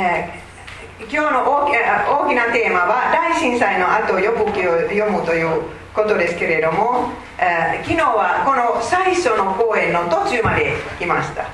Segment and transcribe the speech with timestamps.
[0.00, 4.54] えー、今日の大きなテーマは大震災の後予告を
[4.88, 5.60] 読むという
[5.92, 11.44] ことですけれども、えー、昨日はこの最初の講演の途中まで来ました、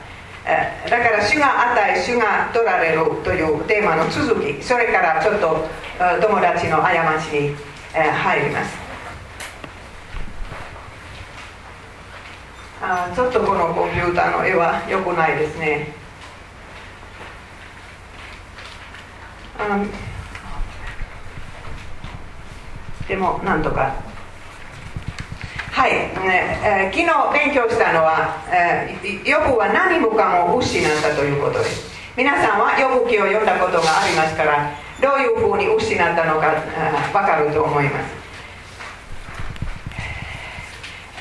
[0.46, 5.66] えー、だから主が与え主が取られるというテーマの続きそれからちょっと
[5.98, 7.56] 友達の過ちに、
[7.94, 8.86] えー、入ります。
[12.80, 16.05] あちょっとこのコンピューターの絵は良くないですね。
[19.58, 19.84] あ
[23.08, 23.94] でもなんとか。
[25.76, 31.94] はい、えー、昨日勉強したのは、えー、ヨブは何もかも失ったということです。
[32.16, 36.50] 皆さんはヨブ記を読んだことがありますからどういうふうに失ったのか
[37.12, 38.26] 分かると思います。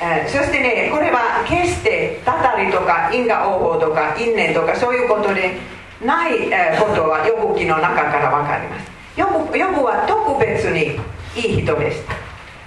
[0.00, 5.58] えー、そしてねこれは決してたたりとか因果応報とか因縁とかそういうことで
[6.04, 8.90] ない、ことは予部記の中から分かります。
[9.16, 11.00] 予部予部は特別に
[11.34, 12.14] いい人でした。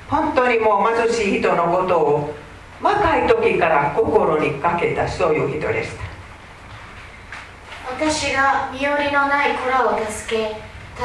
[0.09, 2.33] 本当にもう貧しい人のことを
[2.81, 6.03] 若い時から心にかけたそういう人でした。
[7.91, 10.55] 私が身寄りのない子らを助け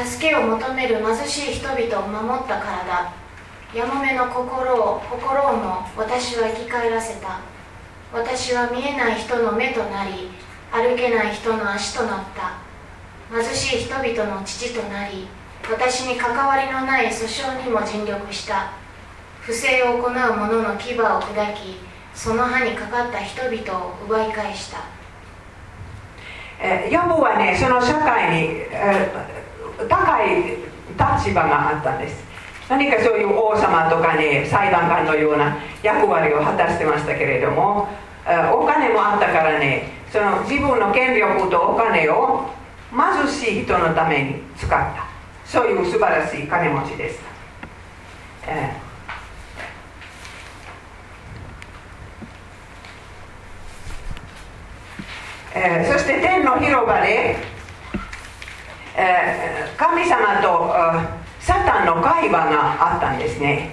[0.03, 3.13] 助けを求める貧しい人々を守ったからだ。
[3.73, 7.39] やもめの心を心をも私は生き返らせた。
[8.13, 10.29] 私は見えない人の目となり
[10.71, 12.65] 歩けない人の足となった。
[13.31, 15.27] 貧しい人々の父となり
[15.69, 18.71] 私に関わりのない訴訟にも尽力した。
[19.41, 21.77] 不正を行う者の牙を砕き
[22.13, 24.79] その歯にかかった人々を奪い返した。
[26.59, 29.11] えヨブはねその社会に、え
[29.89, 30.57] 高い
[31.19, 32.23] 立場があったんです。
[32.69, 37.87] 何かそういう王様とかね裁判官のような役割を果たしてましたけれども
[38.53, 42.49] お金もあったからねその自分の権力とお金を
[42.91, 45.15] 貧しい人のために使った。
[45.45, 48.75] そういう素晴らしい金持ちでした、え。
[55.53, 55.85] ーえ。
[55.87, 57.37] ー、そして天の広場で、
[58.97, 60.73] えー、神様と
[61.39, 63.69] サタンの会話があったんですね、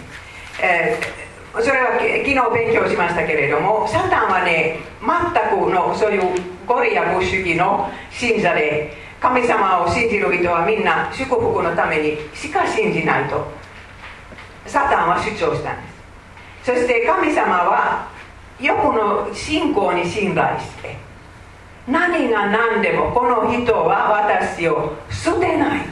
[0.63, 1.22] えー、
[1.55, 6.23] それは昨日勉強しましたけれどもサタンはね全くのそういう
[6.67, 13.47] ゴリアブ主義の信者で神様を信じる人はみんな祝福のためにしか信じないと。
[14.67, 15.89] サタンは主張したんで
[16.63, 16.73] す。
[16.73, 18.09] そして神様は
[18.61, 20.97] よくの信仰に信頼して
[21.87, 25.87] 何が何でもこの人は私を捨てない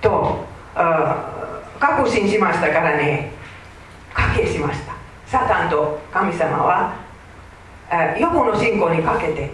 [0.00, 0.44] と
[1.78, 3.30] 確信しましたからね。
[4.14, 4.92] 賭けしました。
[5.26, 6.94] サタンと神様は
[8.18, 9.50] 予後の信仰にかけて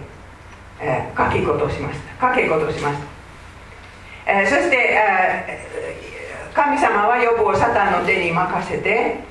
[1.15, 2.27] 賭け事をしました。
[2.27, 2.97] 賭け事をしまし
[4.25, 4.99] た、そして
[6.53, 9.23] 神様は予後をサタンの手に任せて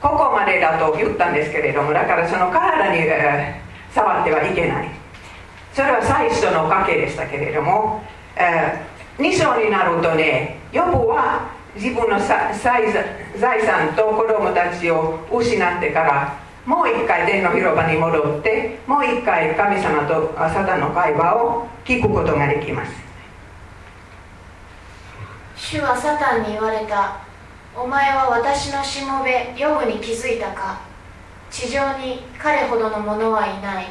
[0.00, 3.08] ここまでだと言ったんですけれどもだからその体に
[3.94, 4.90] 触ってはいけない。
[5.72, 8.02] それは最初の賭けでしたけれども、
[9.18, 22.92] 2章になるとねヨブは自分の財産と子供たちを失ってからもう一回天の広場に戻ってもう一回神様とサタンの会話を聞くことができます
[25.56, 27.20] 主はサタンに言われた
[27.74, 30.82] お前は私のしもべヨブに気づいたか
[31.50, 33.86] 地上に彼ほどの者はいない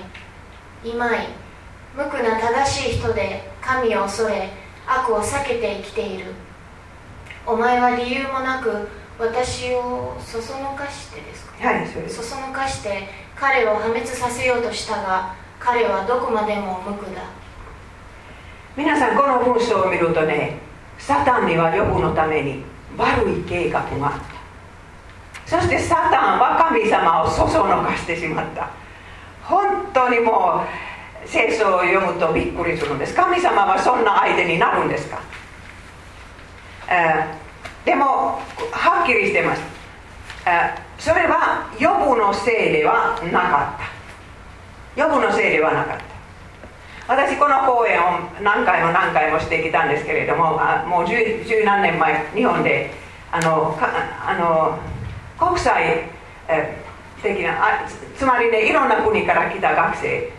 [0.84, 1.28] 今井
[1.96, 4.50] 無垢な正しい人で神を恐れ
[4.88, 6.26] 悪を避けて生きている
[7.46, 8.88] お前は理由もなく
[9.20, 17.24] 私をそそのかしてですか、はい、そそそのかして彼を破滅させようとしたが彼はどこまでも無垢だ。
[18.76, 20.60] 皆さんこの文章を見るとね
[20.98, 22.64] サタンには予部のために
[22.98, 25.58] 悪い計画があった。
[25.58, 28.70] そしてサタンは神様をそそのかしてしまった。
[29.44, 30.64] 本当にも
[31.26, 33.14] う聖書を読むとびっくりするんです。
[33.14, 35.41] 神様はそんな相手になるんですか、えー、
[37.86, 38.40] でも
[38.72, 39.62] はっきりしてます、
[40.46, 45.02] えー、それは予部のせいではなかった。
[45.02, 46.12] 予部のせいではなかった。
[47.08, 52.92] 私この講演を何回も何回もしてきたんですけれどももう十十何年前日本で
[53.32, 54.80] あのあの
[55.38, 56.06] 国際、
[57.22, 60.32] 的なあつまりねいろんな国から来た学生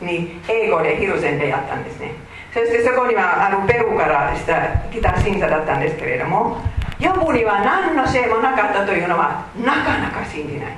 [0.00, 2.12] に英語でヒルゼンでやったんですね。
[2.56, 6.56] そしてそこにはあのペルーからした来た審査だったんですけれども
[6.98, 10.76] 予部には何のせいもなかったというのはなかなか信じない。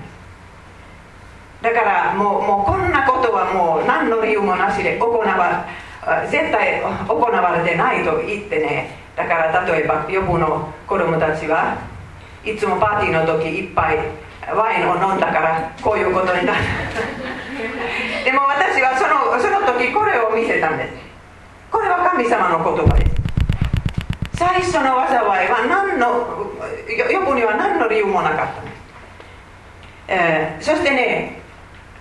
[1.62, 5.66] だからもうもうこんなことはもう何の理由もなしで行わ
[6.28, 8.98] 絶対行われてないと言ってね。
[9.14, 11.78] だから例えば予部の子供たちは
[12.44, 13.98] いつもパーティーの時いっぱい
[14.50, 16.58] ワインを飲んだからこういうことになる。
[18.26, 21.07] でも私はそのその時これを見せたんです。
[22.18, 23.12] 神様の言葉です。
[24.32, 26.50] 最初の災いは何の
[27.12, 28.74] 予部には何の理由もなかったんです、
[30.08, 31.40] えー、そしてね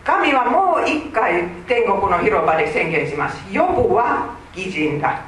[0.04, 3.38] 神はもう一回天国の広場で宣言します。
[3.52, 5.22] 予部は義人だ、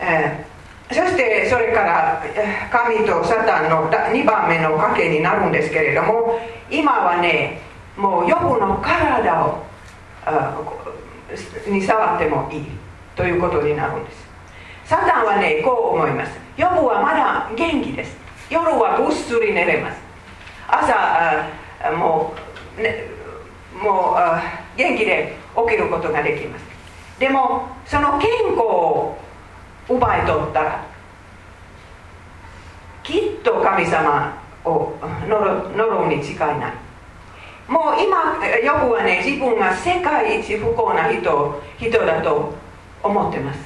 [0.00, 2.24] えー、そしてそれから
[2.72, 7.60] 神とサタンの2番目の賭けになるんですけれども今はね
[7.96, 9.62] もう予部の体を
[11.66, 12.66] に触ってもいい
[13.16, 14.24] ということになるんです。
[14.84, 16.32] サタンはねこう思います。
[16.56, 18.16] 予部はまだ元気です。
[18.50, 19.98] 夜はぐっすり寝れます。
[20.68, 21.50] 朝
[21.96, 22.34] も
[22.78, 23.04] う、ね、
[23.82, 26.64] もう元気で起きることができます。
[27.18, 29.16] でもその健康を
[29.88, 30.84] 奪い取ったら
[33.02, 34.94] きっと神様を
[35.26, 36.68] 呪うに違いな。
[36.68, 36.83] い
[37.68, 42.52] もう今よくはね自分が世界一不幸な人人だと
[43.02, 43.60] 思ってます。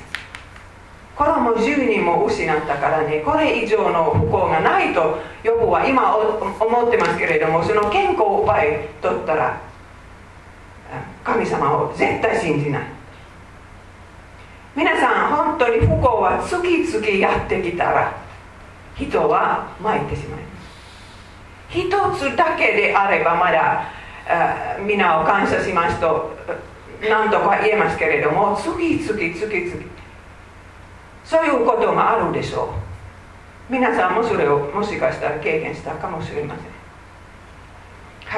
[1.16, 9.60] 子供10人も失ったからねこれ以上の不幸がないとヨブは今思ってますけれどもその健康を奪い取ったら
[11.24, 12.82] 神様を絶対信じない。
[14.76, 18.16] 皆さん本当に不幸は次々やってきたら
[18.94, 20.57] 人は参ってしまいます。
[21.68, 23.84] 一つだけであればまだ
[24.86, 26.36] 皆を感謝しますと
[27.00, 29.84] 何とか言えますけれども次々次々
[31.24, 32.74] そういうことがあるでしょ
[33.68, 33.72] う。
[33.72, 36.64] 皆さんもそれをもしかしたら経験したかもしれません。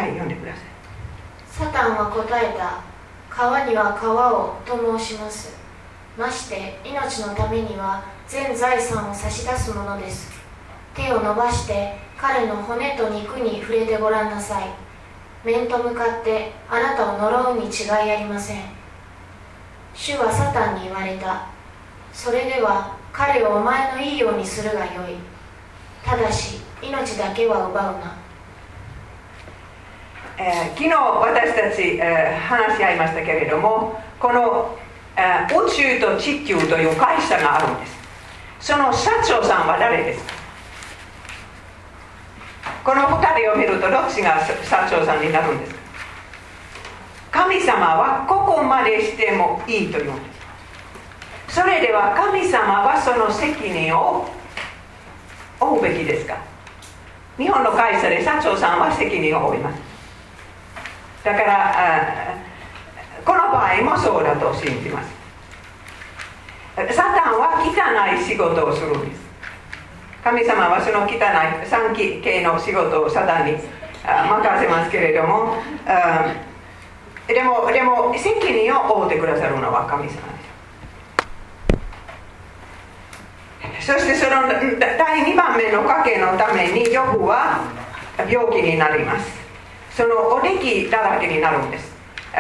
[0.03, 0.65] はい読んでください。
[1.47, 2.83] サタンは答えた。
[3.29, 5.57] 川には川をと申します。
[6.19, 10.30] まして命のためには全財産を差し出すものです。
[10.95, 14.65] 手を伸ばして彼の骨と肉に触れてごらんなさい。
[15.45, 18.63] 面と向かってあなたを呪うに違いありません。
[19.95, 21.47] 主はサタンに言われた。
[22.13, 25.17] それでは彼をお前のいいようにするがよい。
[26.05, 28.17] ただし命だけは奪うな、
[30.39, 34.79] えー、昨日私たち、えー、話し合いましたけれどもこの、
[35.15, 37.99] えー、宇宙と地球という会社があるんです。
[38.61, 40.40] その社長さんは誰ですか？
[42.85, 44.55] この2人を見るとどっちが社
[44.91, 45.75] 長さんになるんです。
[45.75, 45.81] か
[47.31, 50.21] 神様はここまでしてもいいというんで
[51.49, 51.57] す。
[51.57, 54.29] それでは神様はその責任を
[55.59, 56.37] 負うべきですか？
[57.37, 59.81] 日本の会社で社長さんは責任を負います。
[61.25, 62.37] だから
[63.25, 65.11] この場合もそうだと信じます。
[66.95, 69.30] サタンは汚い仕事をするんです。
[70.23, 71.19] 神様はその汚い
[71.67, 73.63] 三期系の仕事をサタンに任
[74.61, 75.57] せますけれども
[77.27, 80.19] でもでも責任を負ってくださるのは神様で
[83.81, 83.87] す。
[83.87, 84.61] そしてその第
[85.33, 87.65] 2番目の家計のためにヨブは
[88.29, 89.41] 病気になります。
[89.97, 91.95] そのおできだらけになるんです。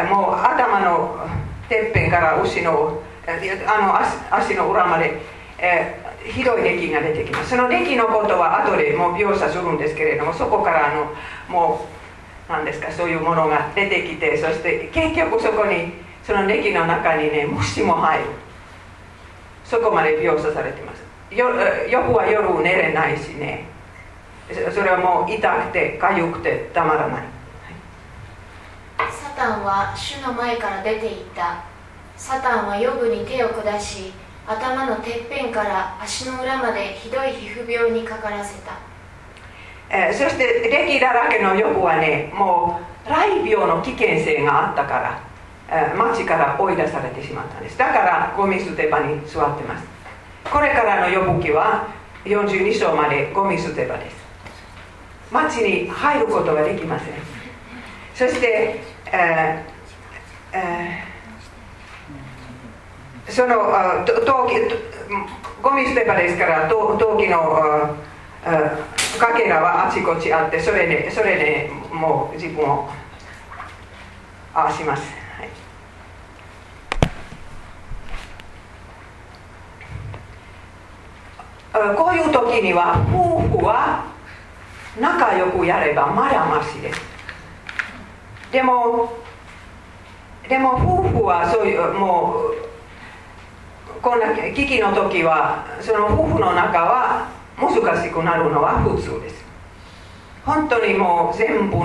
[0.08, 1.26] もう頭の
[1.68, 3.32] てっぺんから牛のあ
[3.80, 3.98] の
[4.36, 5.20] 足の裏まで、
[5.58, 7.50] え、ひどい歴が出てきます。
[7.50, 11.14] その歴のことは後でもう描写するんですけれどもそこからあの
[11.48, 11.86] も
[12.48, 18.24] う何ですかそういうものが出てきてそして結局そこにその歴の中にね虫も入る。
[19.64, 21.02] そこまで描写されてます。
[21.34, 21.56] よく
[22.12, 23.66] は夜寝れないしね。
[24.74, 27.24] それはもう痛くて痒くてたまらない。
[28.98, 31.62] サタンは主の前から出ていった。
[32.16, 34.12] サタンはヨブに手を下し
[34.50, 38.78] 頭のてっぺんから足の裏までひどい皮膚病にかからせた、
[39.88, 45.22] えー、そして歴だらけのヨブはねもう雷病の危険性があったから、
[45.68, 47.78] えー、町から追い出されてしまったんです。
[47.78, 49.86] だからゴミ捨て場に座ってます。
[50.44, 51.88] これからの呼ぶ記は
[52.24, 54.16] 42章までゴミ捨て場です。
[55.30, 57.14] 町に入ることができません。
[58.14, 61.09] そして、えーえー、
[63.30, 63.54] その
[64.26, 64.54] 陶器
[65.62, 67.96] ゴミ捨て場ですから陶器の
[69.18, 72.88] かけらはあちこちあってそれでそれでもう自分を
[74.52, 75.02] ああします。
[75.38, 75.48] はい。
[81.96, 84.06] こういう時には夫婦は
[84.98, 87.00] 仲良くやればまだましです。
[88.50, 89.12] でも
[90.48, 92.69] でも夫婦はそういうもう
[94.02, 97.28] こんな危機の時はその夫婦の中は
[97.58, 99.44] 難しくなるのは普通です。
[100.44, 101.76] 本当にもう全部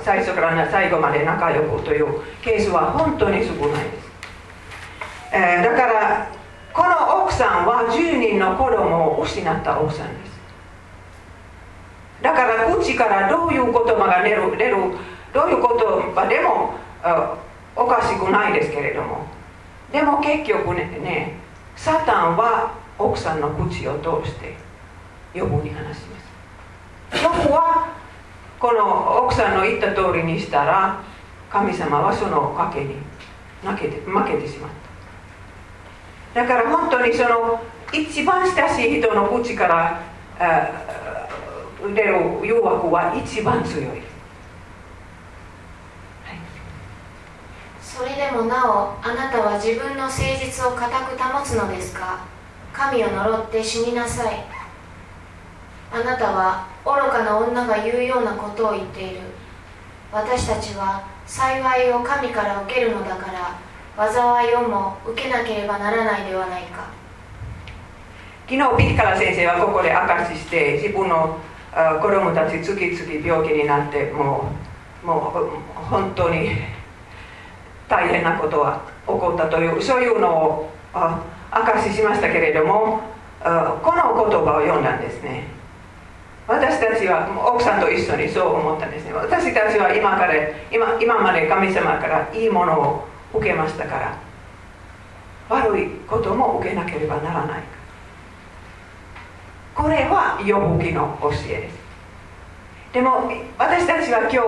[0.00, 4.08] 最初から最後まで仲良くというケースは本当に少ないです、
[5.32, 6.30] えー、だから
[6.72, 10.34] この奥さんは10人の子供を失った奥さんです。
[12.22, 14.76] だから口からどういう言葉が出る出る
[15.34, 16.74] どういう言葉でも
[17.74, 19.26] おかしくないですけれども。
[19.92, 21.43] でも結局ねね
[21.76, 24.56] サタンは奥さんの口を通して
[25.34, 27.22] 予防に話します。
[27.22, 27.94] ヨブは
[28.58, 31.02] この奥さんの言った通りにしたら
[31.50, 32.96] 神様はその賭けに
[33.62, 34.70] 負けて負けてしまっ
[36.34, 36.40] た。
[36.42, 37.62] だから本当にその
[37.92, 40.00] 一番親しい人の口から
[41.94, 44.02] 出る誘惑は一番強、い、
[47.94, 52.24] それでもなおあなたは自分の誠実を固く保つのですか？
[52.72, 54.44] 神を呪って死になさい。
[55.92, 59.20] あなたは愚かな女が言うようなことを言っている。
[60.10, 63.56] 私たちは幸いを神から受けるのだから
[64.10, 66.90] 災いをも受けなければならないではないか。
[68.48, 71.38] 昨日ピッカラ先生はここで証しして自分の
[72.02, 74.50] 子供たち次々病気になっても
[75.04, 76.50] うもう本当に
[77.88, 80.70] 大変なことは起こったというそういうのを
[81.50, 83.00] 証ししましたけれども
[83.40, 85.48] この言葉を読んだんですね。
[86.46, 89.12] 私たちは奥さんと一緒にそう思ったんですね。
[89.14, 90.34] 私たちは今から
[90.70, 94.18] 今今まで神様からいいものを受けましたから
[95.48, 97.62] 悪いことも受けなければならない。
[99.74, 101.78] これは予報記の教えです。
[102.92, 104.38] でも私たちは今日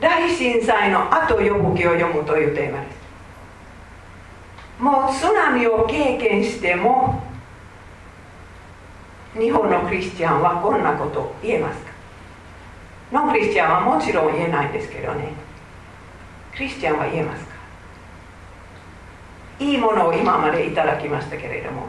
[0.00, 2.96] 大震災の後予報記を読むというテーマです。
[4.78, 7.22] もう津波を経験しても
[9.34, 11.92] 日本のクリスチャンはこんなこと言えますか？
[13.12, 15.32] ノンクリスチャンはもちろん言えないんですけどね。
[16.54, 17.54] クリスチャンは言えますか？
[19.60, 21.86] いいものを今までいただきましたけれども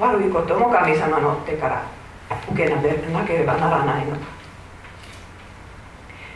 [0.00, 1.86] 悪いことも神様の手から
[2.50, 4.37] 受けなければならないのか。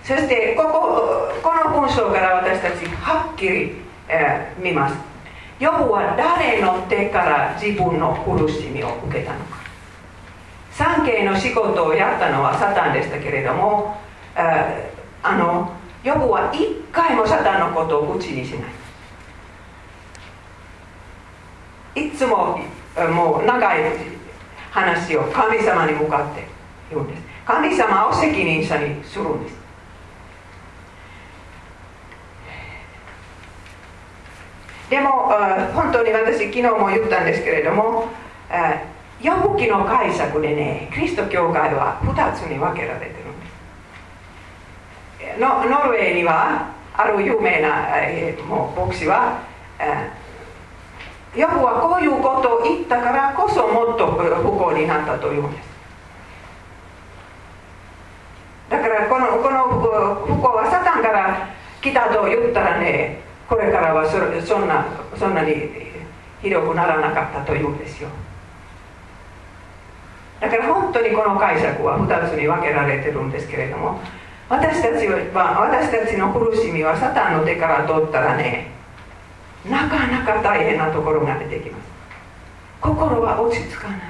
[0.05, 3.73] そしてこここの文章から私たちはっきり、
[4.09, 4.97] えー、見ます。
[5.61, 9.59] ヨブは誰の手から自分の苦しみを受けたのか。
[10.73, 13.97] 三系の仕事をやったのはサタンでしたけれども
[14.35, 15.71] あの
[16.03, 18.67] ヨブは一回もサタンのことを口にしな
[21.95, 22.07] い。
[22.07, 22.59] いつも
[23.15, 23.83] もう長い
[24.73, 26.49] 話を神様に向かって
[26.91, 27.23] 言うんです。
[27.45, 29.62] 神様を責任者にするんです。
[34.93, 35.33] でも
[35.73, 38.09] 本当に私昨日も言ったんですけれども
[39.23, 43.47] ヨブ記の解釈でねキリスト教会は2つに分けられてるんで
[45.35, 45.41] す。
[45.41, 49.41] ノノルウェーにはある有名な、えー、もう牧師は、
[49.79, 55.69] えー、ヨブはこういうことを言ったからこそもっと不幸になったというんです。
[58.69, 59.69] だからこのこの
[60.27, 61.49] 不幸はサタンから
[61.81, 65.53] 来たと言ったらねこれからはそんなそんなに
[66.41, 68.09] ひどくならなかったというんですよ。
[70.41, 74.01] だから本当にこの解釈は2つに分けられてるんですけれども
[74.49, 78.71] 私たちは私たちの苦しみはサタンの手から取ったらね
[79.69, 81.85] なかなか大変なところが出てきます。
[82.81, 84.01] 心は落ち着かない。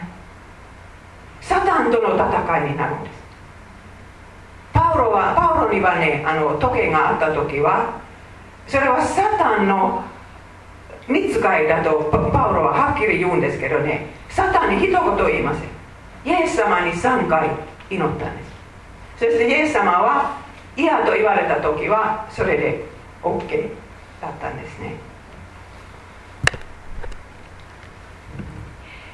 [1.41, 3.13] サタンとの戦いになるんです。
[4.73, 8.02] パウロはパウロにはねあの時計があった時は
[8.67, 10.05] それはサタンの
[11.09, 14.07] 見つかいだとパウロははっきり言うんですけどね。
[14.29, 15.69] サタンに一言言いません
[16.25, 17.51] イエス様に3回
[17.91, 18.53] 祈ったんです。
[19.19, 20.39] そしてイエス様は
[20.77, 22.85] 嫌と言われた時はそれで
[23.23, 23.71] OK
[24.21, 24.95] だったんですね、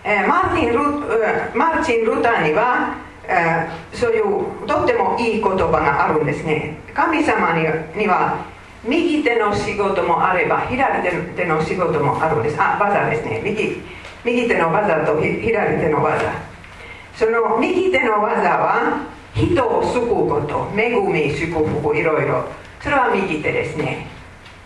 [0.04, 6.78] えー、マーティンルマーチン・ルターには、えー、そういうとってもいい言葉があるんですね。
[6.94, 7.66] 神様に
[8.06, 8.44] は
[8.84, 11.02] 右手の仕事もあれば左
[11.34, 12.56] 手の仕事もあるんです。
[12.60, 13.42] あ技ですね。
[13.44, 13.82] 右
[14.24, 16.32] 右手の技と左手の技。
[17.14, 19.04] その右手の技は
[19.34, 22.44] 人を救うこと恵み祝福いろいろ。
[22.80, 24.06] それは右手ですね。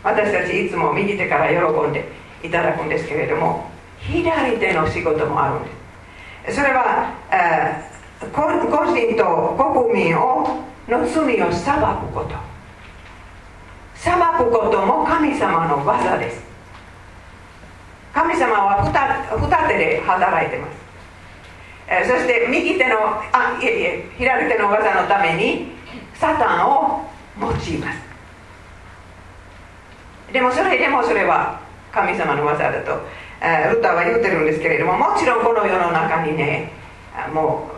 [0.04, 2.04] 私たちいつも右手から喜んで
[2.42, 6.56] いただくんですけれども左手の仕事もあるんです。
[6.56, 7.14] それは
[8.32, 8.42] 個
[8.84, 9.56] 人と
[9.90, 12.51] 国民をの罪を裁くこと。
[14.02, 16.42] 裁くことも神様の技です。
[18.12, 20.74] 神様は二手で働いてます。
[21.86, 25.70] えそして右手のあいえいえ左手の技のために
[26.14, 27.08] サタンを
[27.40, 28.02] 用います。
[30.32, 31.60] でもそれでもそれは
[31.92, 36.72] 神様の技だとルターは言ってるんですけれどももちろんこの世の中にね
[37.32, 37.70] も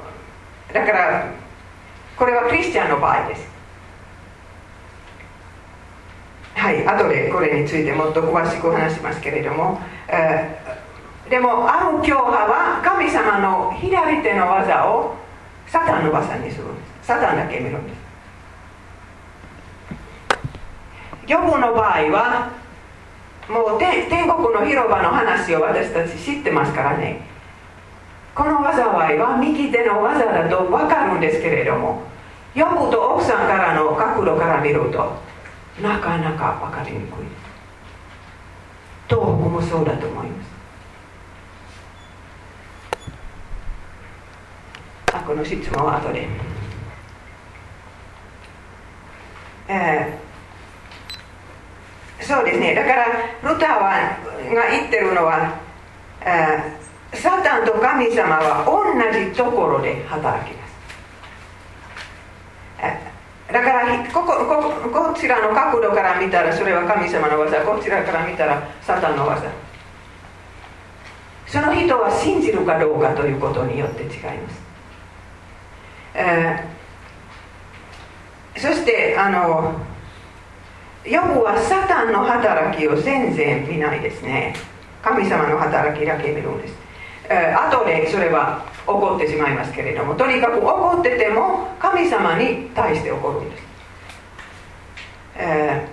[0.70, 1.30] うだから
[2.16, 3.53] これはクリスチャンの場合です。
[6.54, 15.14] はい後でこれについてもっと詳しく話しますけれども、えー、でもある教派は神様の左手の技を
[15.66, 17.08] サタンの技にするんです。
[17.08, 18.04] サタンだけ見るんです。
[21.26, 22.50] ヨブの場合は
[23.48, 27.34] もう天国の広場の話を私たち知ってますからね。
[28.34, 32.02] この災いは右手の技だと分かるんですけれども
[32.54, 35.16] ヨブと奥さんからの角度から見ると
[35.82, 37.00] なかなか分かりに。
[37.08, 37.26] くい
[39.06, 40.50] ともそうだと思います。
[45.12, 46.26] あこの質問は後で。
[49.68, 52.74] えー、そうですね。
[52.74, 53.06] だから
[53.42, 54.18] ルターは
[54.54, 55.58] が言ってるのは、
[56.20, 60.63] えー、サタンと神様は同じところで働きます、
[63.52, 67.60] だからここここちらの角度から見たらそれは神様の技。
[67.62, 69.50] こちらから見たらサタンの技。
[71.46, 74.62] その人は信じるかどうかということによって違います、
[76.14, 79.78] えー、そしてあの
[81.04, 84.56] ヨブはサタンの働きを全然見ないですね。
[85.02, 86.74] 神様の働きだけ見るんです、
[87.28, 93.62] えー、後でそれは起こってしまいますけれどもとにかく起こってても神様に対して起こるんです、
[95.36, 95.88] え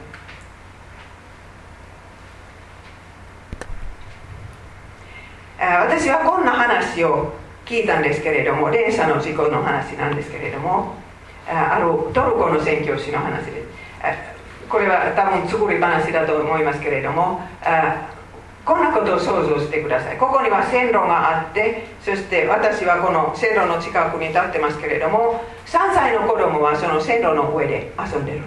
[5.60, 7.34] ー、私はこんな話を
[7.66, 10.96] 聞いたんですけれども連鎖の事故の話なんですけれども
[11.48, 13.68] あるトルコの宣教師の話です。
[14.70, 17.42] これは多分作り話だと思いますけれども
[18.72, 20.18] こんなことを想像してください。
[20.18, 28.44] ここには線路があってそして私はこの線路の近くに立ってますけれども3歳の子供はその線路の上で遊んでる。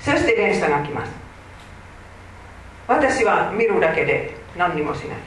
[0.00, 1.12] そして電車が来ます。
[2.88, 5.18] 私は見るだけで何にもしない。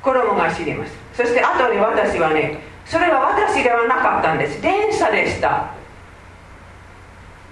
[0.00, 0.92] 子供が死にます。
[1.12, 4.62] そして後で私はねそれは私ではなかったんです。
[4.62, 5.74] 電車でした。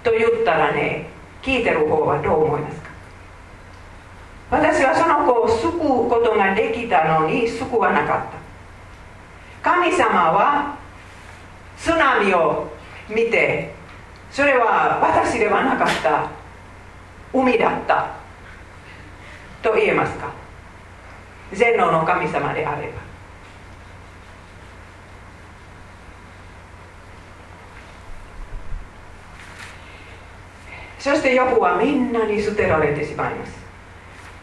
[0.04, 1.10] と言ったらね
[1.42, 2.79] 聞いてる方はどう思います？
[4.50, 8.26] 私はその子を救うことができたのに救わなか
[9.62, 9.70] った。
[9.70, 10.76] 神様は
[11.76, 12.68] 津波を
[13.08, 13.72] 見て
[14.30, 16.30] それは私ではなかった
[17.32, 18.18] 海だった。
[19.62, 20.32] と言えますか。
[21.52, 23.10] 全能の神様であれば。
[30.98, 33.69] そしてヨブはみんなに捨てられてしまいます。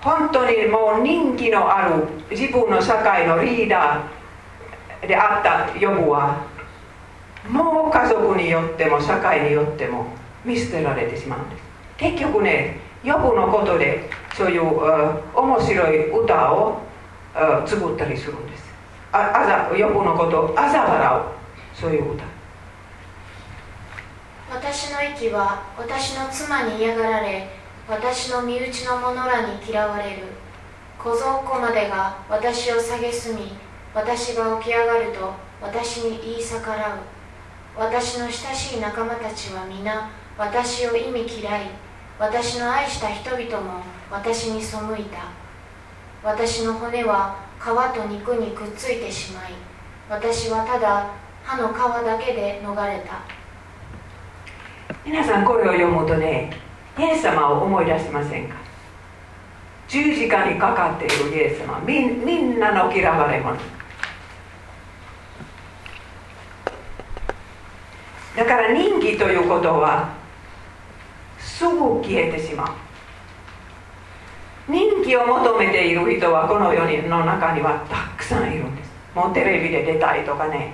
[0.01, 6.45] 本当にもう人気のある自分の社会のリーダーであったヨブは
[7.49, 10.07] もう家族によっても社会によっても
[10.45, 11.63] 見捨てられてしまうんです。
[11.97, 16.81] 結局ねヨブのことでそういう面白い歌を
[17.65, 18.67] 作ったりするんです。
[19.11, 21.21] ああざヨブのことを嘲笑う
[21.73, 22.23] そういう歌。
[24.49, 27.49] 私の息は私の妻に嫌がられ
[27.89, 30.23] 私の身内の者らに嫌われる。
[30.99, 33.53] 小僧子までが私を蔑み
[33.93, 36.97] 私が起き上がると私に言い逆らう。
[37.77, 41.69] 私の親しい仲間たちは皆私を意味嫌い。
[42.19, 45.29] 私の愛した人々も私に背いた。
[46.23, 49.53] 私の骨は皮と肉にくっついてしまい
[50.09, 51.11] 私はただ
[51.43, 53.21] 歯の皮だけで逃れた。
[55.05, 56.66] 皆さんこれを読むとね。
[56.97, 58.55] イエス様を思い出しませんか？
[59.87, 61.79] 十字架にかかっているイエス様。
[61.85, 63.57] みみんなの嫌われ者。
[68.35, 70.09] だから人気ということは
[71.39, 72.67] すぐ消えてしまう。
[74.71, 78.91] 人気を求めている人はこの世の中にはたくさんいるんです。
[79.15, 80.73] もうテレビで出たいとかね。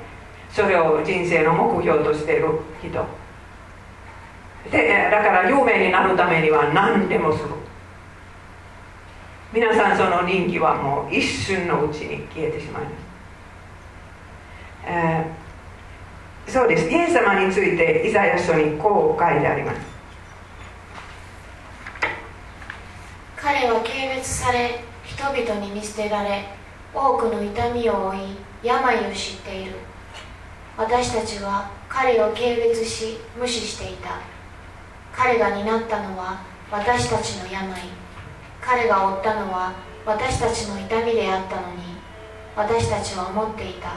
[0.49, 2.47] それを人生の目標としている
[2.81, 3.22] 人。
[4.71, 7.49] でだから有名になるためには何でもする。
[9.53, 12.93] 皆さんその人気はもう一瞬のうちに消えてしまいます、
[14.87, 16.89] えー、そうです。
[16.89, 19.79] イエス様についてイザヤ書にこう書いてあります。
[23.35, 26.45] 彼は軽蔑され人々に見捨てられ
[26.91, 29.73] 多くの痛みを負い病を知っている。
[30.75, 34.32] 私たちは彼を軽蔑し無視していた。
[35.15, 37.73] 彼が担ったのは私たちの病。
[38.59, 39.73] 彼が負ったのは
[40.05, 41.93] 私たちの痛みであったのに。
[42.55, 43.89] 私たちは思っていた。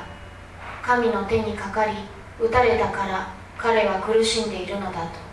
[0.83, 1.93] 神の手にかかり
[2.41, 5.27] 打たれたから彼は苦しんでいるのだと。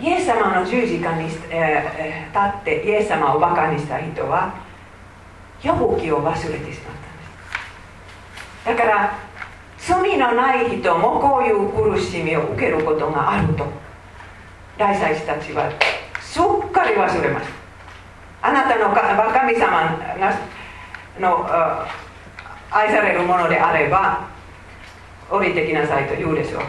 [0.00, 4.54] イエス様の十字架に、えー、立ってイエス様をバカにした人は
[5.62, 6.74] 予防記を忘れてしまったんで
[8.64, 8.66] す。
[8.66, 9.18] だから
[9.78, 13.83] 罪のない人もこういう苦しみを受けることがあると。
[14.78, 15.70] 大祭司たちは
[16.20, 17.64] すっかり忘れました。
[18.44, 18.94] あなたの
[19.32, 20.38] 神様が
[21.18, 21.48] の
[22.70, 24.28] 愛されるものであれば
[25.30, 26.62] 降りてきなさいと言うでしょう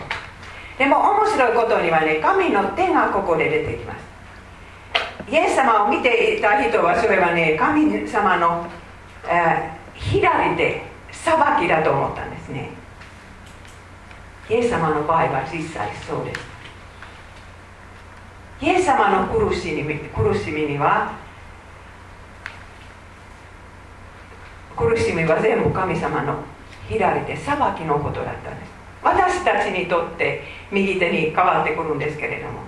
[0.78, 4.06] でも面白いことにはね神の手がここで出てきます
[5.30, 8.68] イエス様を見ていた人はそれはね神様の、
[9.28, 12.70] えー、左手裁きだと思ったんですね
[14.50, 16.55] イエス様の場合は実際そうです
[18.62, 21.13] イエス様の苦しみ苦しみには
[24.78, 26.44] 苦しみは全部神様の
[26.88, 28.72] 左手裁きのことだったんです。
[29.02, 32.62] 私たちにとって右手に変わってくるんですけれども、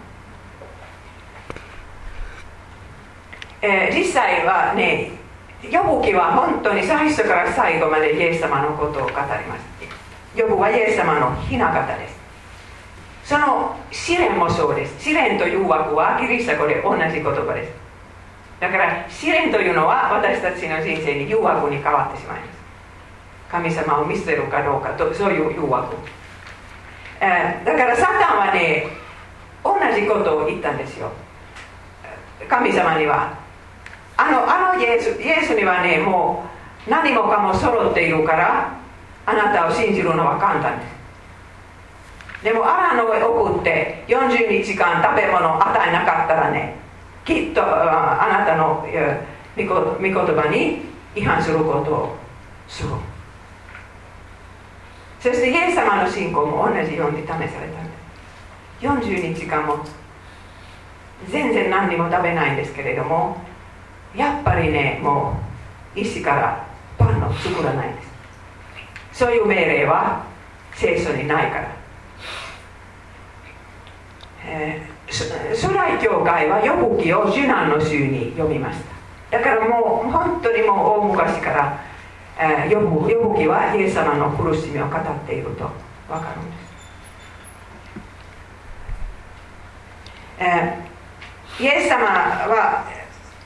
[3.62, 5.12] えー、実際はね
[5.64, 9.68] ヨブ記は本当に最初から最後までイエス様のことを語ります。
[10.36, 12.17] ヨブはイエス様の雛形です。
[13.28, 17.74] その試練もそうです試練という枠はキリスト語で同じ言葉です
[18.62, 22.58] だから試練というのは私たちの人生に誘惑に変わってしまいます
[23.52, 25.96] 神様を見捨てるかどうかとそういう誘惑、
[27.20, 28.88] えー、だからサタンはね
[29.62, 31.12] 同じことを言ったんですよ
[32.48, 33.38] 神様には
[34.16, 36.46] あのあのイエスイエスにはねも
[36.88, 38.80] う何もかも揃っているから
[39.26, 40.97] あなたを信じるのは簡単です
[42.44, 46.76] でもアラの上送って40日間食べ物を与えなかったらね
[47.26, 48.88] きっとあなたの御
[49.58, 50.82] 言葉に
[51.16, 52.16] 違反することを
[52.68, 52.90] する。
[55.20, 57.66] そしてイエス様の信仰も同じように試されたんで
[58.80, 59.84] す40日間も
[61.28, 63.42] 全然何にも食べないんですけれども
[64.16, 65.36] やっぱりねも
[65.96, 66.68] う石から
[67.00, 68.08] パンを作らないんです。
[69.12, 70.24] そういう命令は
[70.76, 71.76] 聖書にないから、
[74.48, 78.80] えー、初代教会は予告記を受難の週に読みまし
[79.30, 79.38] た。
[79.38, 81.88] だからもう本当にもう大昔から
[82.40, 85.72] えー、ヨブヨブ記はイエス様の苦しみを語っていると
[86.08, 86.68] 分かるんです、
[90.40, 92.86] えー、イエス様は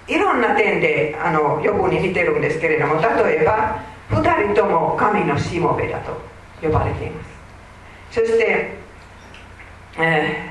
[0.08, 6.20] いろんな点であのヨブに似てるんですけれども例えば2人とも神のしもべだと
[6.62, 8.20] 呼ばれています。
[8.20, 8.76] そして、
[9.98, 10.51] え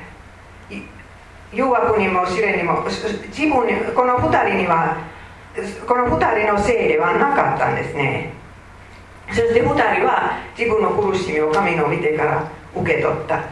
[1.53, 4.97] 誘惑にも試練にも自分にこの2人には
[5.85, 8.33] この2人のせいではなかったんですね。
[9.29, 13.35] そして2人は自分の苦しみを神の見てから受け取った。
[13.35, 13.43] は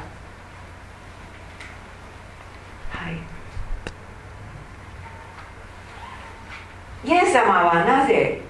[3.09, 3.17] い。
[7.05, 8.41] イエス様はなぜ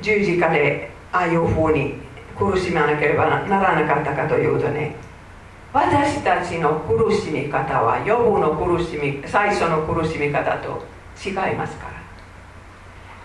[0.00, 1.98] 十字架でああいうふうに
[2.36, 4.96] 苦しまなければならなかったかというとね
[5.74, 10.86] 私たちの苦しみ方は予防の苦しみ最初の苦しみ方と
[11.20, 11.94] 違いますから。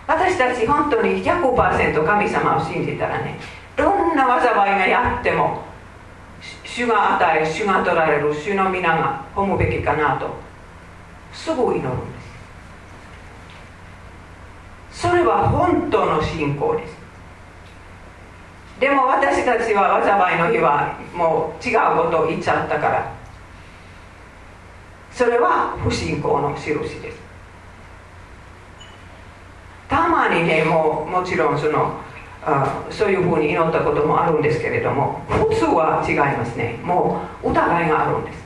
[0.08, 3.38] 私たち本当に100%神様を信じたらね
[3.76, 5.62] どんな災いがやっても
[6.64, 10.34] 主が与え主が取られる主の皆が褒むべきかなと
[11.32, 11.86] すぐ祈るんで
[14.90, 15.02] す。
[15.02, 16.99] それは本当の信仰です。
[18.80, 23.12] でも私たちは災いの日はもう違うことを言っちゃったから。
[25.12, 27.18] それは不信仰の印です。
[29.88, 32.00] たまにねもうもちろんその
[32.42, 36.78] あそういうふうに祈ったこともあるんですけれども普通は違いますね。
[36.82, 38.42] もう疑いがあるんです。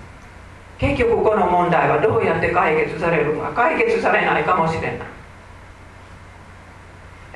[0.79, 4.99] 結局この問題はどうやって解決されるか解決されないかもしれない、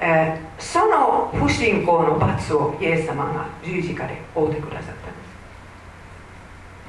[0.01, 5.29] えー、その不信仰の罰をイエス様が十字架で負ってくださったんです。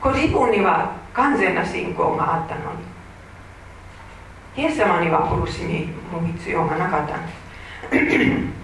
[0.01, 2.79] ご自分には完全な信仰があったのに
[4.57, 8.59] イエス様には苦しみも必要がなかったんです。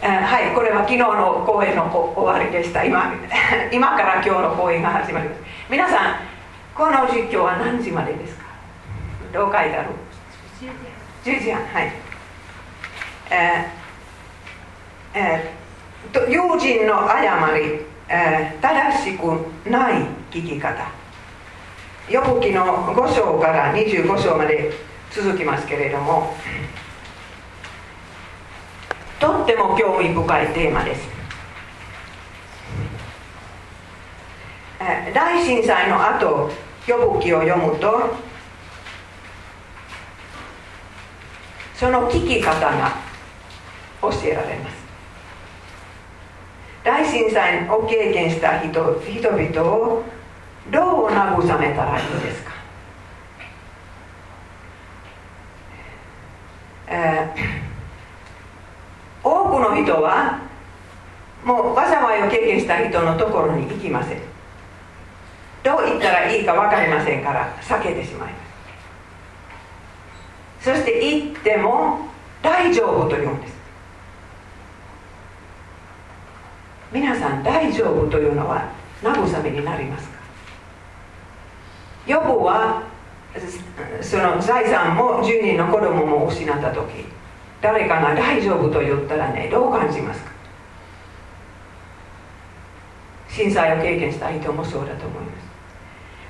[0.06, 1.84] はいこれは昨日の講演の
[2.16, 2.84] 終わりでした。
[2.84, 3.12] 今
[3.72, 5.40] 今から今日の講演が始まります。
[5.68, 6.14] 皆さん
[6.74, 8.44] この実況は何時までですか？
[9.32, 9.88] どう書いてある？
[11.24, 11.92] 十字架はい。
[13.30, 20.92] えー、えー、と友人の誤り、えー、正しくない聞き方。
[22.10, 24.72] ヨブ記の5章から25章まで
[25.10, 26.34] 続きますけれども
[29.20, 31.08] とっても興味深いテーマです。
[35.14, 36.50] 大震災の後
[36.86, 38.29] 予ブ記を読むと
[41.80, 42.92] その聞き方が
[44.02, 44.76] 教えられます。
[46.84, 50.02] 大震災を経験した人人々を
[50.70, 52.52] どう慰めたらいいですか、
[56.88, 60.38] えー、多くの人は
[61.42, 64.18] もう災いを経験した人のところに行きません。
[65.62, 68.39] どう言ったらいいか分かりませんから避けてしまいます。
[70.60, 72.00] そして言っても
[72.42, 73.54] 大丈夫と言うんです。
[76.92, 78.68] 皆さん大丈夫というのは
[79.02, 80.18] 慰めになりますか？
[82.06, 82.82] 予防は
[84.02, 87.06] その財産も10人の子供も失った時
[87.62, 90.30] 誰かが大丈夫と言ったらねどう感じますか？
[93.28, 95.50] 震災を経験した人もそうだと思います。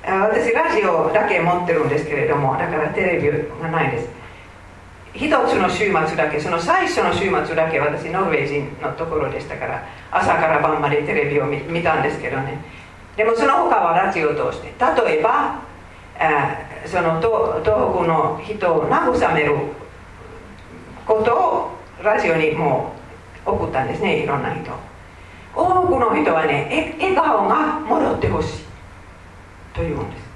[0.03, 4.20] 私ラジオだけ持ってるんですけれどもだからテレビがないです。
[5.13, 12.63] 一つの週末だけその最初の週末だけ私ノルウェー人のところでしたから朝から晩までテレビを見たんですけどね。
[13.17, 15.59] でもその他はラジオを通して例えば
[16.85, 17.71] その東北
[18.07, 19.55] の人を慰める
[21.05, 21.71] ことを
[22.03, 22.93] ラジオにも
[23.45, 24.71] う送ったんですねいろんな人。
[25.53, 28.63] 多くの人はね笑顔が戻ってほしい
[29.73, 30.30] というんです。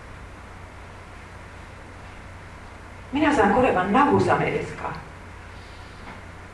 [3.16, 4.92] 皆さんこれは慰めですか？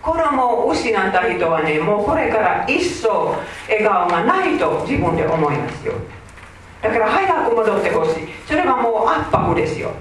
[0.04, 3.36] 子供を失った人はねもうこれから一層
[3.68, 5.94] 笑顔がないと自分で思いますよ。
[6.84, 8.28] だから早く戻ってほしい。
[8.48, 9.92] それはもう圧迫ですよ。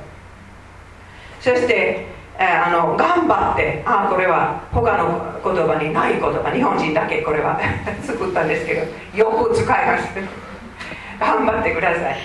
[1.40, 2.06] そして
[2.38, 6.50] あの頑張ってあこれは他の言葉にない言葉。
[6.50, 7.58] 日本人だけこれは
[8.04, 8.82] 作ったんですけど
[9.16, 10.08] よく使います。
[11.18, 12.16] 頑張ってください。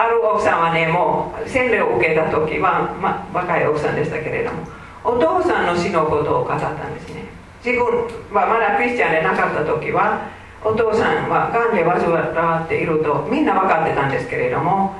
[0.00, 4.64] ある奥さんはねもう洗礼を受けた時は、まあ、若い奥さんでしたけれども
[5.04, 7.28] お父さんの死のことを語ったんですね。
[7.62, 7.84] 自分
[8.32, 10.24] はまだクリスチャンでなかった時は
[10.64, 14.96] お父さんはがんで患っているとみんな分かってたんですけれども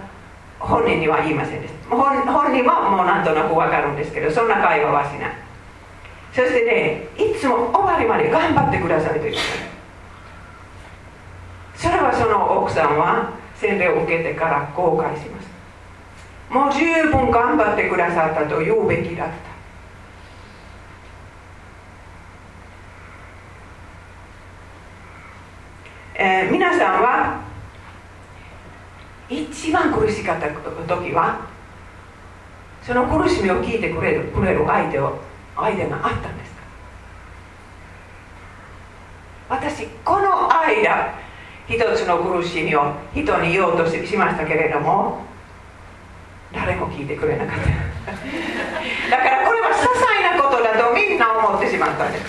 [0.58, 1.96] 本人には言いませんでした。
[1.96, 5.32] 本人はもうなんとなく分かるんですけどそんな会話はしない。
[6.34, 9.40] そしてねいつも終わりまで頑張ってくださいと言って
[11.74, 15.48] それはその奥さんは洗礼を受けてから後悔します
[16.48, 19.34] もう十分頑張ってくださったと言うべきだった。
[26.22, 27.40] えー、皆さんは
[29.28, 31.46] 一番苦しかった時は
[32.82, 35.18] その苦しみを聞いてくれるくれる相手を
[35.54, 36.60] 相手があったんですか？
[39.50, 41.14] 私この間
[41.70, 45.20] 一つの苦しみを人に言おうとしましたけれども
[46.52, 48.10] 誰も聞いてくれなかった。
[49.16, 52.24] だからこれは些細なことだとみんな思ってしまったんです。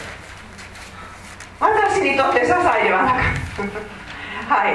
[1.60, 3.22] 私にとって些細ではなかっ
[4.48, 4.54] た。
[4.56, 4.74] はい。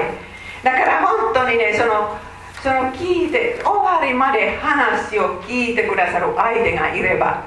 [0.65, 2.19] だから本当にねその
[2.61, 7.45] その聞いて終わりまで話を聞いてくださる相手がいれば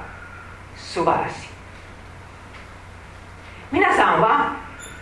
[0.74, 1.48] 素晴らしい。
[3.72, 4.59] 皆さんは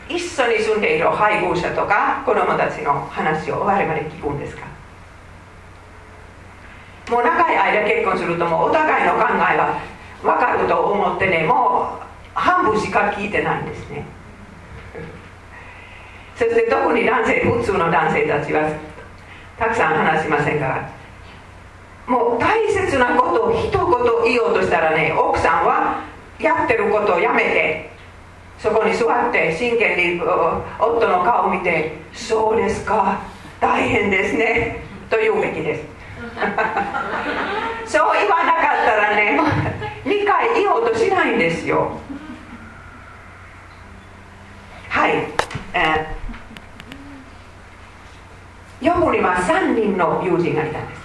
[0.08, 4.66] 一緒に住んでいる配偶者とか子供たちの話を我々聞くんですか？
[7.10, 9.78] もう長い間結婚するともお互いの考えが
[10.22, 14.04] 分かると思ってねもう半分しか聞いてないんですね。
[16.36, 18.62] そして特に男性普通の男性たちは
[19.58, 20.88] たくさん話しませんから
[22.06, 26.00] もう大切なことを一言言おうとしたらね奥さんは
[26.38, 27.90] やってることをやめて
[28.58, 33.20] そこに座って真剣に夫の顔を見て「そうですか。
[33.60, 35.82] 大変ですね」と言うべきです。
[37.86, 39.40] そう言わなかったらね
[40.04, 41.92] 2回言おうとしないんですよ。
[44.88, 45.12] はい。
[45.74, 51.00] えー、ヨブには3人の友人がいたんです。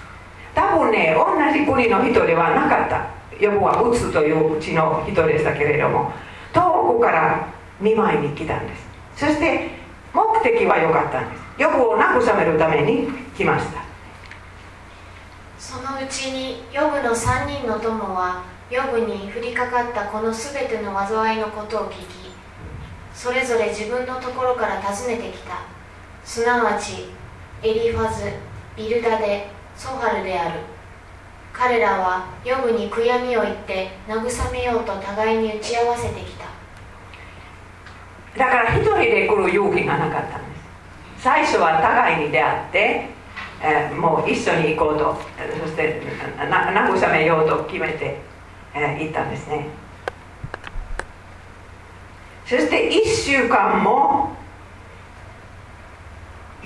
[0.56, 3.06] 多分ね同じ国の人ではなかった。
[3.38, 6.12] ヨブはウツといううちの人でしたけれども。
[6.54, 7.48] 遠くから
[7.80, 8.86] 見舞いに来たんです。
[9.16, 9.70] そして
[10.14, 11.42] 目的は良かったんです。
[11.58, 13.82] 欲を慰めるために来ました。
[15.58, 22.30] そのうちにヨブの3人の友はヨブに降りかかったこのすべての災いのことを聞き
[23.12, 25.62] それぞれ自分のところから訪ねてきた。
[26.24, 27.08] すなわち
[27.62, 28.30] エリファズ
[28.76, 30.60] ビルダデソハルである。
[31.52, 36.43] 彼らはヨブに悔やみを言って慰めようと互いに打ち合わせてきた。
[38.36, 40.56] だから一人で来る勇気がなかったんで
[41.18, 41.22] す。
[41.22, 43.06] 最初は互いに出会って、
[43.62, 45.16] えー、もう一緒に行こうと
[45.62, 46.02] そして
[46.50, 48.18] な慰めようと決めて、
[48.74, 49.66] えー、行ったんですね。
[52.44, 54.36] そして1週間も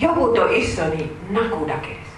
[0.01, 2.09] 呼ぶと一緒に泣くだけです。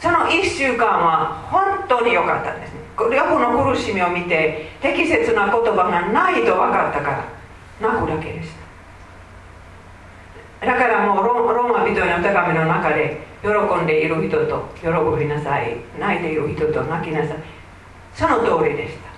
[0.00, 2.80] その1週間は本当に良かったんですね。
[2.96, 7.41] 呼ぶの苦しみを見て適切な言葉がないと分かったから。
[7.82, 8.50] 泣くだけでし
[10.60, 10.66] た。
[10.66, 13.48] だからもうローマ人への手紙の中で喜
[13.82, 14.86] んでいる人と喜
[15.18, 15.76] びなさい。
[15.98, 17.38] 泣いている人と泣きなさい。
[18.14, 19.10] その通りでした。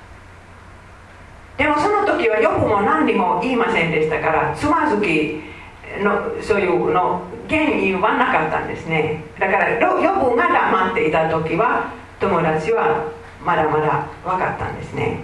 [1.63, 5.41] でもその時はよくも何にも言いませんでしたからつまずき
[6.03, 9.23] のそういうの原因はなかったんですね。
[9.39, 13.13] だから予分が黙っていた時は友達は
[13.45, 15.19] まだまだ分かったんですね。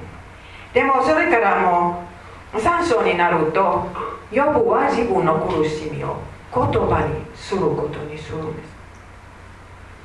[0.75, 2.10] でもそれからもう
[2.53, 3.87] 3章になると
[4.33, 6.17] 予分は自分の苦しみを
[6.53, 8.69] 言葉にすることにするんです。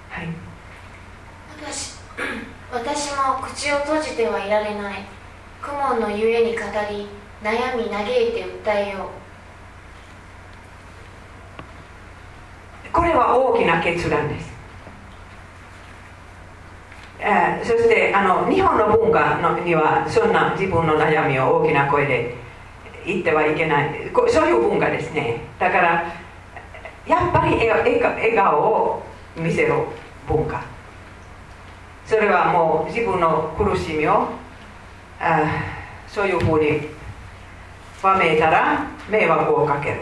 [0.10, 0.27] はい。
[1.62, 1.95] 私
[2.71, 5.05] 私も口を閉じてはいられない。
[5.62, 7.08] 苦悶のゆえに語り
[7.41, 9.25] 悩み嘆いて訴えよう。
[12.95, 14.53] これは大きな決断です、
[17.19, 22.36] えー、そしてあの日本の文化のにはそんな自分の悩みを大きな声で
[23.06, 26.13] 言ってはいけないそういう文化ですねだから
[27.08, 29.04] やっぱり笑顔を
[29.38, 29.73] 見せる
[30.28, 30.63] 文化
[32.06, 34.28] それはもう自分の苦しみを
[35.19, 35.43] あ
[36.08, 36.95] そういうふうに
[38.04, 40.01] わめいたら迷惑をかける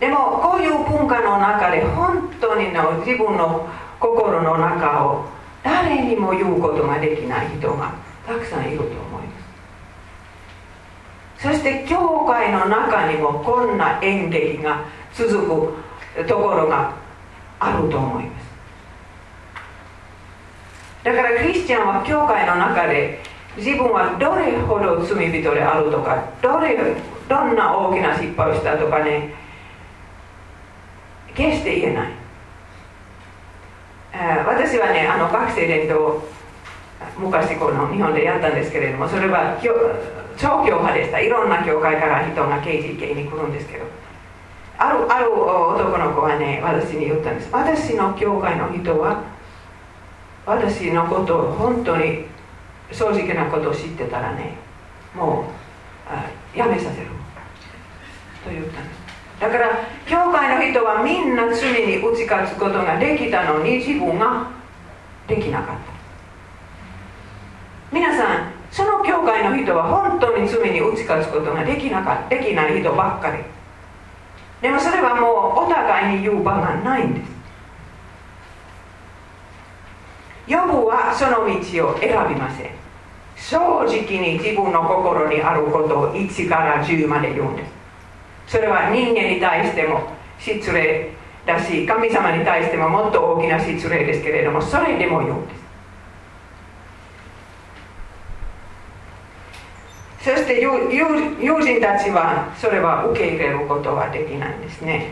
[0.00, 3.68] でもこういう文化の中で本当にの自分の
[4.02, 5.24] 心の中を
[5.62, 7.94] 誰にも言うことができない人が
[8.26, 9.38] たくさんいると思いま
[11.38, 11.46] す。
[11.48, 14.84] そして教会の中にもこんな演劇が
[15.14, 15.72] 続
[16.16, 16.96] くところが
[17.60, 18.42] あると思います。
[21.04, 23.20] だからクリスチャンは教会の中で
[23.56, 26.76] 自分はどれほど罪人であるとかどれ
[27.28, 29.34] どんな大きな失敗をしたとかね
[31.34, 32.12] 決して言えない、
[34.12, 36.20] え、私はねあの学生伝統
[37.18, 39.58] 昔この日本でやったんですけれどもそれは
[40.36, 41.20] 超教派でした。
[41.20, 43.84] いろんな教会から人が KGK に来るんですけど。
[44.78, 47.48] あるある男の子はね私に言ったんです。
[47.52, 49.22] 私の教会の人は
[50.44, 52.24] 私のことを本当に
[52.90, 54.56] 正直なことを知ってたらね
[55.14, 55.44] も
[56.54, 57.06] うやめさせる
[58.44, 59.01] と言ったんです。
[59.42, 64.48] だから教会の人はみんな罪に打ち勝つことができたのに自分が
[65.26, 65.82] できなかった。
[67.90, 73.42] 皆さんその教会の人は本当に罪に打ち勝つことができなかできない人ばっかり。
[74.62, 77.32] でもそれはもうお互いに言う場がないんです。
[80.46, 82.70] ヨブはその道を選びません。
[83.34, 87.71] 正直に自分の心にあることを1から10まで言うんです。
[88.52, 91.08] それは人間に対しても失礼
[91.46, 95.54] だし神様に対してももっと大きな失礼ですけれどもそれでも言うで
[100.20, 100.36] す。
[100.36, 100.68] そして友
[101.62, 105.08] 人たちはそれは受け入れることはできないんですね、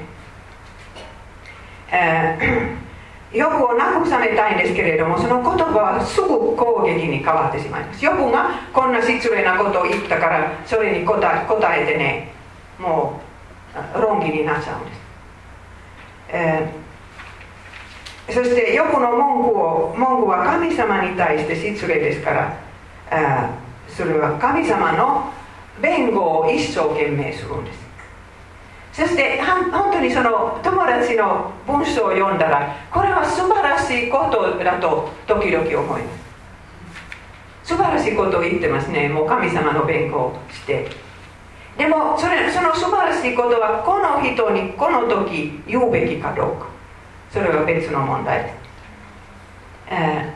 [1.91, 2.91] えー
[3.33, 8.05] 欲を慰めたいんですけれどもその言葉はすぐ攻撃に変わってしまいます。
[8.05, 12.33] 欲がこんな失礼なことを言ったからそれに答え答えてね。
[12.81, 13.30] もう
[13.95, 15.01] 論議になっちゃうんです、
[16.31, 22.57] えー、そして欲の文句を文句は神様に対して失礼ですから、
[23.11, 25.33] えー、それは神様の
[25.81, 27.81] 弁護を一生懸命するんです
[28.93, 36.31] そして本当にその友達の文章を読んだらこれは素晴らしいことだと時々思います
[37.71, 40.89] 素晴らしいことを言ってますねもう神様の弁護をして
[41.81, 46.69] でもそれその素晴らしいことはこの人にこの時言うべきかどうか。
[47.33, 48.55] それは別の問題です、
[49.89, 50.35] え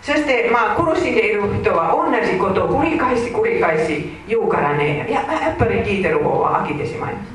[0.00, 0.06] ー。
[0.06, 4.98] そしてまあ苦しんでいる人は同じことを繰り返し繰り返し言うからね。
[5.10, 7.30] ややっぱり聞いてる方は飽きてしまいます。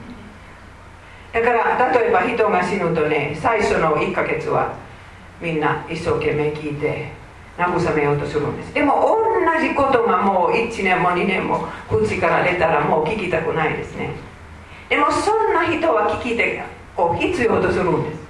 [1.34, 4.74] だから例えば人が死ぬとね最初の1ヶ月は
[5.42, 7.12] みんな一生懸命聞いて
[7.58, 8.74] 慰めようとするんです。
[8.74, 14.12] でも同じことがもう1年も2年も口から出たらもう聞きたくないですね。
[14.90, 16.64] でもそんな人は聞き手
[16.98, 18.26] を必要とするんです。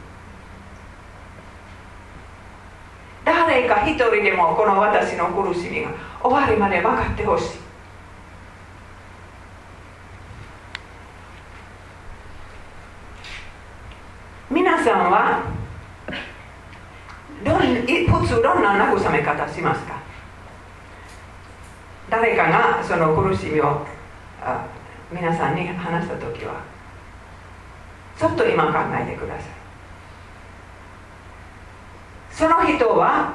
[3.25, 5.89] 誰か一人でもこの私の苦しみが
[6.21, 7.65] 終わりまで分かってほしい。
[14.51, 15.54] 皆さんは
[17.43, 19.95] 普通どんな慰め方しますか？
[22.09, 23.85] 誰かがその苦しみを
[25.11, 26.61] 皆さんに話した時は
[28.17, 29.43] ちょっと今考えてください。
[32.31, 33.33] その人は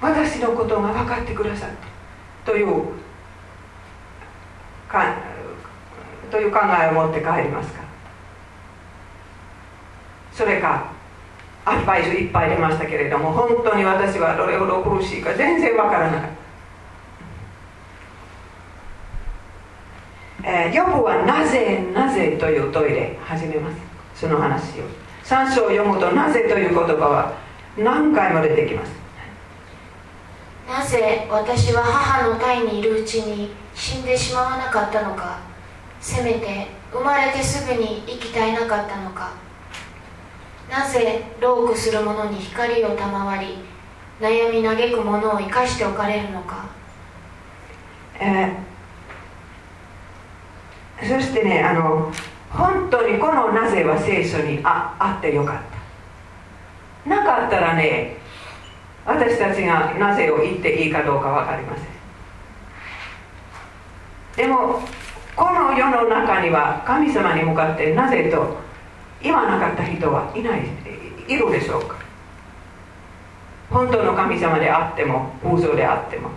[0.00, 1.70] 私のことが分かってくださっ
[2.44, 2.50] た。
[2.50, 2.86] という
[4.88, 5.14] か
[6.30, 7.82] という考えを持って帰りますか？
[10.32, 10.86] それか
[11.64, 16.30] アドバイスいっぱい出ましたけれども本当に私はどれほど苦しいか全然わからない、
[20.44, 23.76] えー、ヨブはなぜなぜという問いで始めます。
[24.14, 24.84] その話を。
[25.24, 27.32] 3章を読むとなぜという言葉は
[27.78, 28.92] 何回も出てきます。
[30.68, 35.38] なぜ私は母の胎にいるうちに死んでしまわなかったのか。
[36.00, 39.32] せめて生まれてすぐに生き絶えなかったのか。
[40.72, 43.58] なぜロークする者に光を賜り
[44.18, 46.64] 悩み嘆く者を生かしておかれるのか、
[48.18, 52.10] えー、そしてねあの
[52.48, 55.56] 本当にこの「なぜ」は聖書にああってよかっ
[57.04, 57.10] た。
[57.10, 58.16] なかったらね
[59.04, 61.86] 私たちがなぜを言っていいかどうか分かりません。
[64.36, 64.80] でも
[65.36, 68.61] この世の中には神様に向かってなぜと
[69.22, 70.62] 言わなかった人はいない
[71.28, 71.96] いるでしょうか。
[73.70, 76.30] 本当の神様であっても嘘であっても。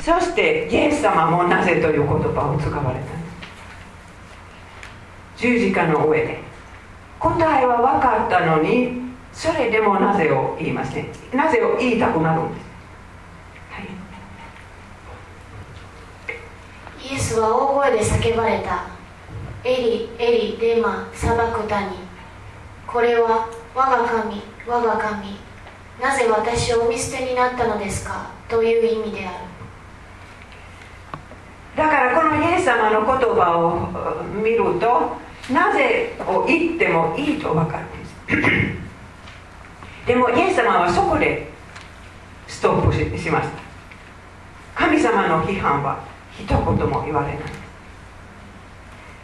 [0.00, 3.06] そしてイエス様もなぜという言葉を使われた
[5.36, 6.44] 十字架の上で。
[7.20, 9.00] 答えは分かったのに
[9.32, 11.06] それでもなぜを言いません？
[11.32, 12.63] なぜを言いたくなるんです？
[17.04, 18.86] イエスは大声で叫ばれた。
[19.62, 21.98] エリエリデマサバクタニ
[22.86, 25.36] これは我が神我が神。
[26.00, 28.30] なぜ私をお見捨てになったのですか？
[28.48, 29.36] という意味である。
[31.76, 33.90] だからこのイエス様の言葉を
[34.42, 35.18] 見ると
[35.52, 38.14] なぜを言ってもいいと分かるんです。
[40.06, 41.52] でもイエス様はそこで
[42.46, 43.62] ストップしました。
[44.74, 46.02] 神様の批判は
[46.38, 47.36] 一言も言われない。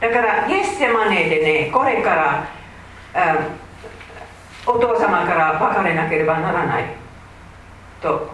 [0.00, 2.48] だからイエス様ねでねこれから
[4.66, 6.84] お父様から別れなければならない。
[8.00, 8.30] と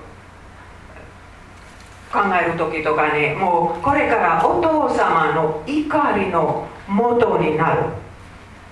[2.13, 7.83] 考える時とかねもうこれからお父様の怒りの元になる。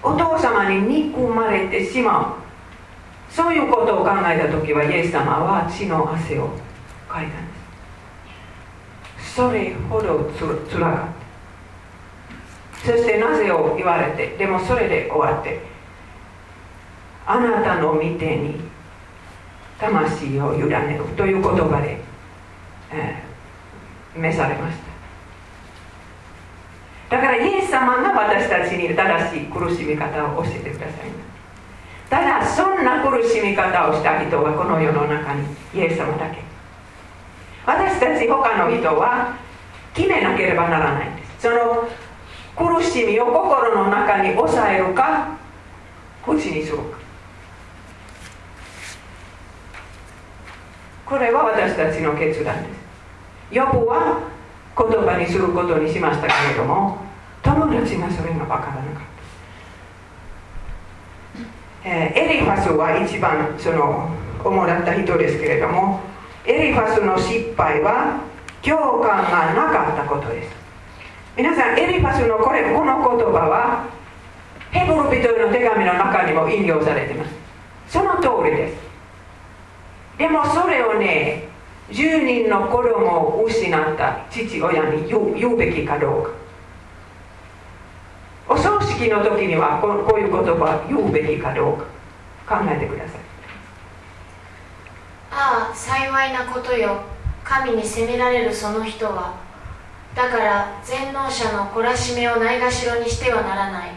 [0.02, 3.32] お父様に憎まれてしまう。
[3.32, 6.50] そういうことを考えた時はイエス様は血の汗を
[7.08, 7.63] かいたんです。
[9.34, 10.30] それほど
[10.70, 11.08] つらかっ
[12.84, 15.74] たそしてなぜを言われてでもそれで終わって。
[17.26, 18.60] あなたの御手に
[19.78, 21.98] 魂を委ねるという言葉で、
[22.92, 24.76] えー、召されまし
[27.08, 27.16] た。
[27.16, 30.92] だからイエス様が私たちに正しい苦しみ方を教えてください
[32.10, 36.53] ただそんな苦しみ方をした人はこの世の中にイエス様だけ。
[37.66, 39.36] 私たち他の人は
[39.94, 41.42] 決めなければならないんです。
[41.42, 41.88] その
[42.56, 45.36] 苦しみを心の中に抑えるか
[46.24, 46.98] 口にするか。
[51.06, 52.84] これは私たちの決断です。
[53.50, 54.20] ヨブは
[54.76, 56.98] 言葉にすることにしましたけれども
[57.42, 59.02] 友達がそれが分からなかっ
[61.84, 64.10] た、えー、エリファスは一番その
[64.42, 66.00] 主だった人ですけれども
[66.46, 68.20] エリファスの失敗は
[68.60, 70.50] 共感がなかったことです。
[71.36, 73.86] 皆さんエリファスのこれこの言葉は
[74.70, 77.30] ヘブル人の手紙の中にも引用されています。
[77.88, 78.76] その通りです。
[80.18, 81.48] でもそれをね
[81.90, 86.30] 10人の子供を失った父親に言うべきかどうか。
[88.46, 91.78] お葬式の時にはこういう言葉を言うべきかどう
[92.46, 92.58] か。
[92.60, 93.23] 考えてください。
[95.36, 97.02] ああ幸いなことよ。
[97.42, 99.34] 神に責められるその人は。
[100.14, 103.90] だから全能者の懲らしめをないがしろにしてはならない。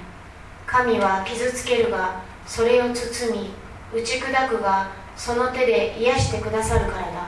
[0.66, 3.52] 神は傷つけるがそれを包み
[3.94, 7.28] 打ち砕くがその手で癒してくださるからだ。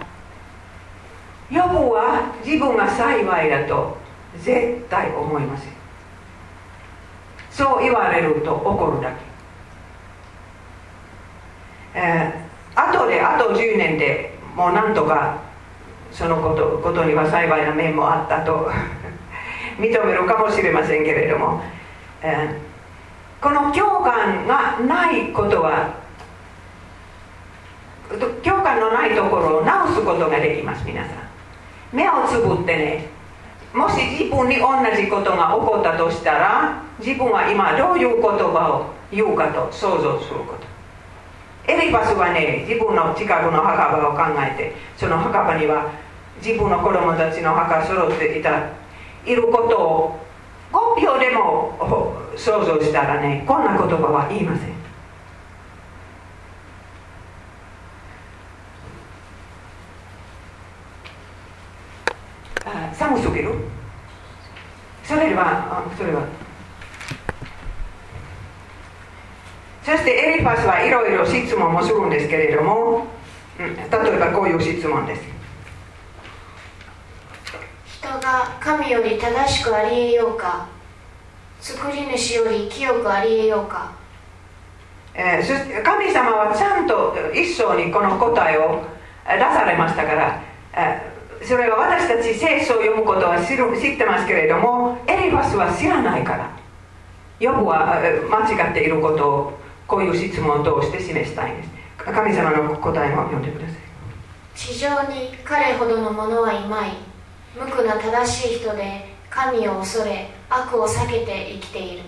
[1.51, 3.97] ヨブは自分が幸いだと
[4.43, 5.74] 絶対思いません。
[7.51, 9.18] そう言われると怒るだけ、
[11.99, 15.41] えー、後であと10年でもうなんとか
[16.11, 18.70] そのことことには幸いな面もあったと
[19.78, 21.61] 認めるかもしれませんけれども、
[22.22, 25.99] えー、この共感がないことは
[28.43, 31.30] 共感のないところを直すことができます皆さん。
[31.91, 33.07] 目をつぶってね
[33.74, 40.59] もし自分に同じことが起こったとしたら自分は今どういう言葉を言うかと想像すること。
[41.70, 45.91] エリパスはね自分の近くの墓場を考えてその墓場には
[46.41, 48.70] 自分の子供たちの墓揃っていた
[49.24, 50.20] いることを
[50.72, 51.78] 5秒でも
[52.36, 54.80] 想像したらねこんな言葉は言いません
[62.93, 63.53] 寒すぎる
[65.03, 66.24] それはそれは
[69.90, 73.08] そしてエリパスはいろいろ質問もするんですけれども、
[73.60, 75.22] うん、例えばこういう質問です。
[77.98, 80.68] 人が神より正しくありえようか
[81.60, 83.92] 作り主より清くありえようか、
[85.16, 88.84] えー、神様はちゃんと一層にこの答えを
[89.26, 96.60] 出されましたから、えー、それは私たち聖書を読むことは知る知ってますけれどもエリファスは知らないから。
[97.40, 99.60] ヨブは間違っていることを
[99.90, 101.70] こういう質問を通して示したいんです。
[101.98, 103.78] 神様の答えも読んでください。
[104.56, 106.92] 地上に彼ほどの者はいまい。
[107.58, 112.04] 無垢な正しい人で神を恐れ悪を避けて生きている。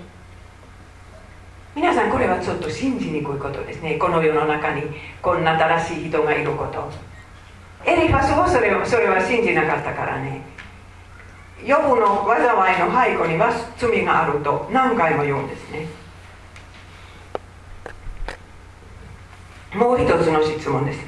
[1.76, 3.96] 皆さんこれはちょっと信じにくいことですね。
[3.96, 4.84] この世の中に
[5.20, 6.92] こんな正しい人がいること。
[7.84, 10.46] エリファスはそれそれは信じなかったからね。
[11.66, 15.88] ヨブの災いの背後には罪があると何回も言うんですね
[19.74, 21.00] もう一つの質問です。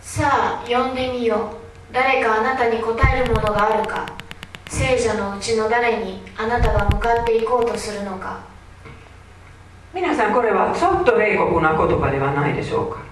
[0.00, 1.50] さあ呼んでみよ
[1.90, 1.92] う。
[1.92, 4.06] 誰かあなたに答えるものがあるか。
[4.66, 8.40] 聖者のうちの誰にあなたが向かっていこうとするのか。
[9.92, 13.02] 皆さんこれはちょっと冷酷な言葉ではないでしょうか。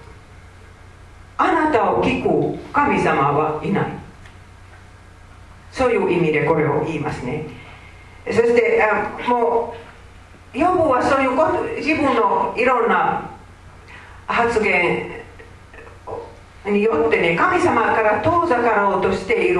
[1.37, 3.85] あなたを聞く神様はいない。
[5.71, 7.45] そういう意味でこれを言いますね。
[8.25, 9.82] そしてあもう
[10.53, 13.29] ヨブはそういうこと自分のいろんな
[14.27, 15.09] 発言
[16.65, 19.59] によってね神様から遠ざかろうとしている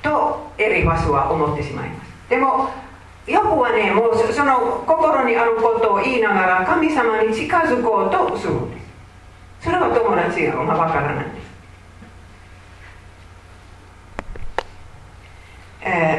[0.00, 2.08] とエリファスは思ってしまいます。
[2.30, 2.70] でも
[3.26, 9.64] ヨブはねもうその心にあることを言いながら神様に近づこうとするんです。
[9.64, 11.47] それは友達がわからないんです。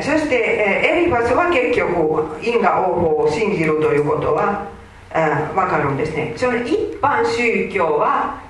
[0.02, 4.68] そして、エリファスは結局因果応報を信じるということは、
[5.12, 6.34] えー、分かるんですね。
[6.36, 8.42] その一般宗教は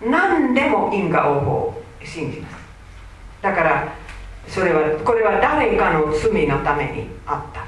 [0.00, 2.54] 何でも因果応報を信じます。
[3.42, 3.92] だから
[4.48, 7.64] それはこれは誰かの罪のためにあった。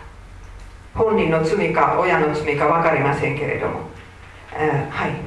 [0.98, 3.80] 本人の罪か親の罪か分かりませんけれども、
[4.54, 5.12] え、はい。
[5.12, 5.18] 考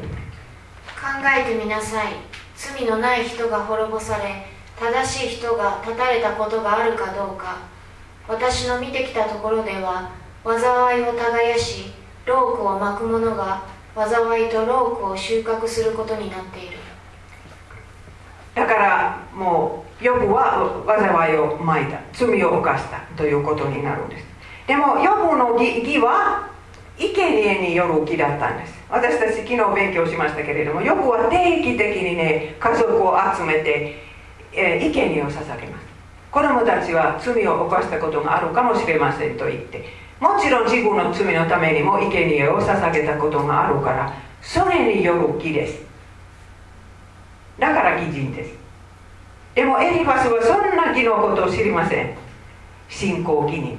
[1.39, 2.13] えてみなさい。
[2.55, 4.47] 罪のない人が滅ぼされ
[4.79, 7.74] 正しい人が立たれたことがあるかどうか。
[8.27, 10.11] 私の見てきたところでは
[10.43, 11.91] 災いを耕し
[12.25, 13.63] ロークを巻く者が
[13.95, 16.77] 災いとロークを収穫することになっている。
[18.55, 24.25] だからもうヨブは災いをまいた罪を犯したということになるんです。
[24.67, 26.49] でもヨブの義は
[26.97, 28.73] 生贄による義だったんです。
[28.89, 34.05] 私たち昨日勉強しましたけれどもヨブは定期的にね家族を集めて
[34.57, 35.74] えー、生贄を捧げます。
[36.35, 39.85] 子供たちは罪を犯したことがあるかもしれませんと言って
[40.19, 45.81] もちろん自分の罪のためにも生贄を捧げたことがあるからそれによる義です。
[47.57, 48.53] だから義人です。
[49.55, 52.17] でもエリファスはそんな義のことを知りません。
[52.89, 53.77] 信仰義人。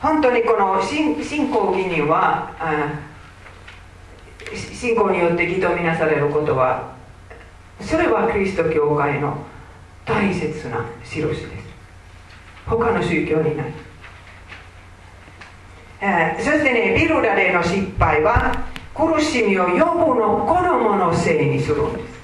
[0.00, 2.52] 本当にこの信仰義人は
[4.54, 6.93] 信仰によって義とみなされることは
[7.84, 9.36] それはキリスト教会の
[10.04, 11.64] 大切な印です。
[12.66, 13.72] 他の宗教にない、
[16.00, 18.64] えー、そしてねビルダでの失敗は
[18.94, 22.14] 苦しみを予部の子供のせいにするんです。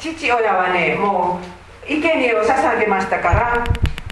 [0.00, 3.64] 父親はねもう生贄を捧げましたから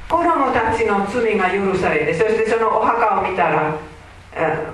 [0.09, 3.79] 子供たちの罪が許されてそしてそのお墓を見たら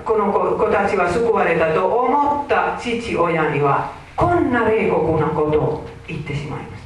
[0.03, 6.83] この子たちは救われたと思った父親にはこんな冷酷なことを言ってしまいます。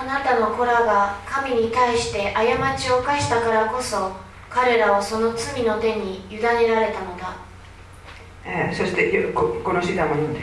[0.00, 2.42] あなたの子らが神に対して過
[2.76, 4.12] ちを犯したからこそ
[4.48, 7.36] 彼らをその罪の手に委ねられたのだ、
[8.44, 10.40] えー、そしてここの詩も読んで。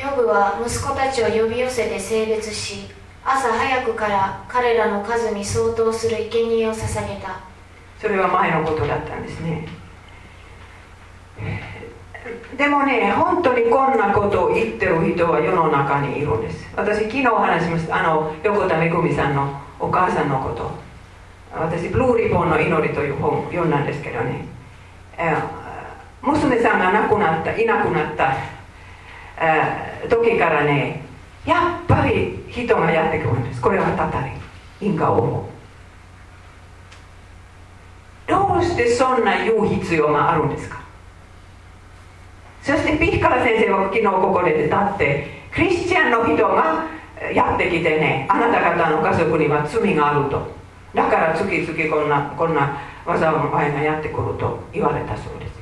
[0.00, 2.88] ヨブは息子たちを呼び寄せて性別し
[3.24, 7.40] 朝早くから彼らの数に相当する生贄を捧げた。
[8.00, 9.66] それは前のことだったんですね
[12.56, 16.66] でもね本当にこんなことを言ってる人は世の中にいるんです。
[16.76, 17.96] 私昨日話しました。
[18.00, 20.70] あの横田めぐみさんのお母さんのこと。
[21.54, 24.46] 私「ブルーリボンの祈り」という本を読んだんですけどね、
[25.16, 25.38] えー、
[26.22, 28.34] 娘さんが亡くなったいなくなった、
[29.38, 31.04] えー、時からね
[31.44, 33.60] やっぱり人がやってくるんです。
[33.60, 34.32] これはたたり。
[34.80, 35.50] 因果応報。
[38.26, 40.83] どうしてそんな言う必要があるんですか？
[42.64, 46.88] そしてピッカラ先生は昨日ここで立ってクリスチャンの人が
[47.30, 50.54] やってきてねあなた方の家族には罪があると。
[50.94, 55.52] だから月々こんなこんな災いがやってくると言われたそうです。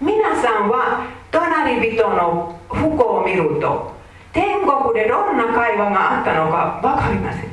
[0.00, 3.92] 皆さんは隣人の不幸を見ると
[4.32, 7.50] 天国でどんな会話があったのか分かりません。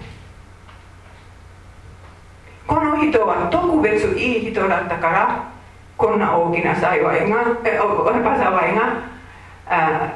[2.67, 5.58] この人は特別いい人だったから
[5.99, 9.03] こんな大きな幸いが災いが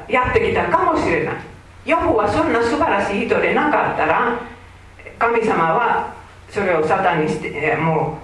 [0.08, 1.36] やってきたかもしれない
[1.86, 4.40] ヨブはそんな素晴らしい人でなかったら
[5.20, 6.16] 神様は
[6.50, 8.18] それをサタンにしても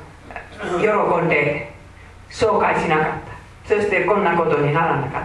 [0.74, 0.88] う喜
[1.26, 1.74] んで
[2.32, 5.24] 紹介しなかったそしてこんなことにならなかっ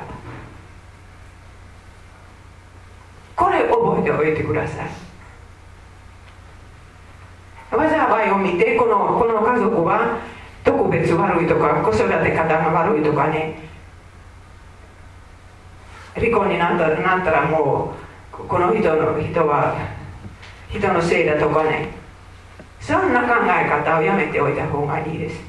[3.36, 4.88] たこれ覚えておいてください
[7.70, 10.18] 災いを見てこのこの家族は
[10.64, 13.58] 特別悪いとか子育て方が悪いとかね。
[16.14, 17.94] 離婚になったなったらも
[18.32, 19.76] うこの人の人は
[20.70, 21.88] 人のせいだとかね。
[22.80, 25.40] そんな考え方をやめておいた方がいいです。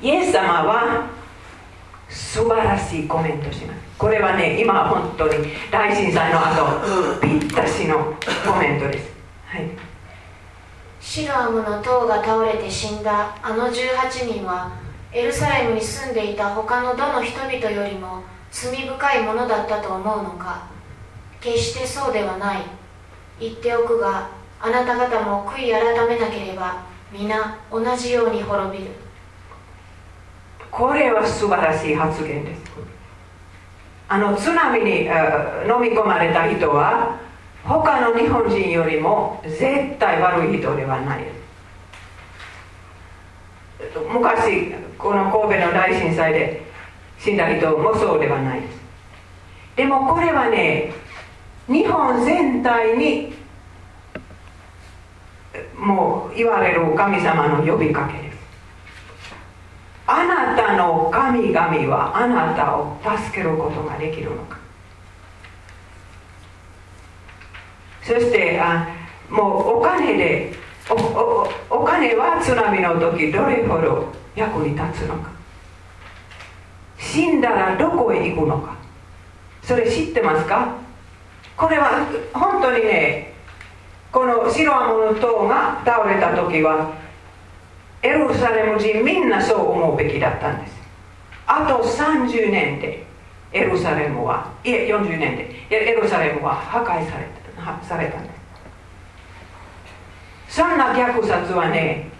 [0.00, 1.06] イエス様は
[2.08, 3.80] 素晴らしいコメントします。
[3.96, 8.14] これはね今は本当に大震災の後ぴったしの
[8.44, 9.10] コメントです。
[9.46, 9.93] はい
[11.04, 13.36] シロアムの塔が倒れて死んだ。
[13.42, 14.72] あの18人は
[15.12, 20.66] エルサレムに住んでいた他のどの人々よりも罪深いものだったと思うのか。
[21.42, 22.62] 決してそうではない。
[23.38, 26.82] 言っておくがあなた方も悔い改めなければ
[27.12, 28.90] 皆同じように滅びる。
[30.70, 32.62] これは素晴らしい発言です。
[34.08, 35.08] あの津波に飲
[35.82, 37.22] み込まれた人は
[37.66, 41.24] 他の日本人よりも絶対悪い人ではない。
[44.12, 46.62] 昔この神戸の大震災で
[47.18, 48.60] 死んだ人もそうではない。
[48.60, 48.74] です
[49.76, 50.92] でもこれはね
[51.66, 53.34] 日本全体に
[55.78, 58.38] もう言われる神様の呼びかけです。
[60.06, 64.63] あなたの神々はあなたを助けることができるのか。
[68.04, 68.86] そしてあ
[69.30, 70.52] もうお金で
[70.90, 75.30] おおお金は津波の時どれほど役に立つのか。
[76.98, 78.76] 死んだらどこへ行くのか。
[79.62, 80.74] それ知ってますか？
[81.56, 83.32] これは本当にね
[84.12, 86.92] この白アモの塔が倒れた時は
[88.02, 90.74] エルサレム人みんなそう思うべきだったんです。
[91.46, 93.06] あと30年で
[93.52, 97.43] エルサレムはいえ40年でエルサレムは破壊された。
[97.82, 98.30] されたんで
[100.48, 102.10] すそんな虐殺はね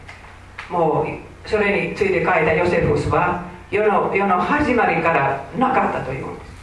[0.71, 6.55] もうそれについて書いたヨセフスは世の世の始まりからなかったというんです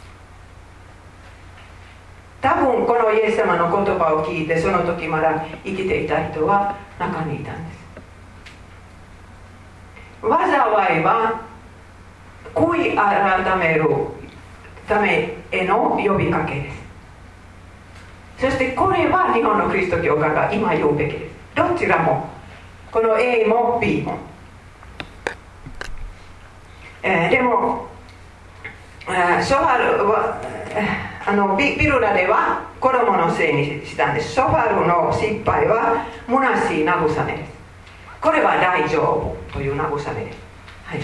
[2.42, 7.82] 多分このイエス様の言葉を聞いてその時まだ生きていた人は中にいたんです。
[10.22, 11.40] 災いは
[12.52, 13.88] 恋改める
[14.88, 16.81] ためへの呼びかけです。
[18.42, 21.12] そしてこれは日本のキリスト教会が今言うべき。
[21.12, 22.28] ですどちらも
[22.90, 24.18] この A も B も、
[27.04, 27.86] えー、でも、
[29.06, 30.40] えー、ショハルは
[31.24, 34.34] あのビビルラでは子供のせいにしたんです。
[34.34, 37.52] ソファルの失敗は虚しい慰めです。
[38.20, 40.38] これは大丈夫という慰めです、
[40.84, 41.00] はい、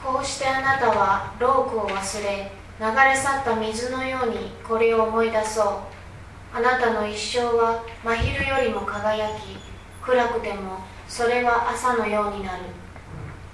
[0.00, 5.99] こうしてあなたはロークを忘れ流れ去った水のようにこれを思い出そう。
[6.52, 9.56] あなたの一生は真昼よりも輝き
[10.02, 10.78] 暗くても
[11.08, 12.64] それは朝のようになる。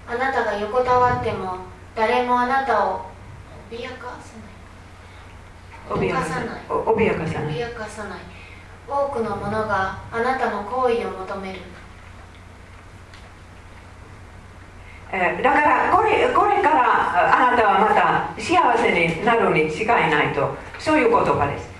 [0.08, 1.58] あなたが横たわっても
[1.94, 3.06] 誰もあなたを
[3.70, 4.36] 脅かさ
[5.98, 6.10] ない。
[6.10, 6.46] 脅かさない。
[6.68, 7.54] 脅かさない。
[7.56, 8.18] 脅かさない。
[8.88, 11.60] 多くの者があなたの行為を求める。
[15.12, 20.54] えーだからこれこれからあなたはまた幸せになるに違いないと。
[20.78, 21.75] そういう言葉です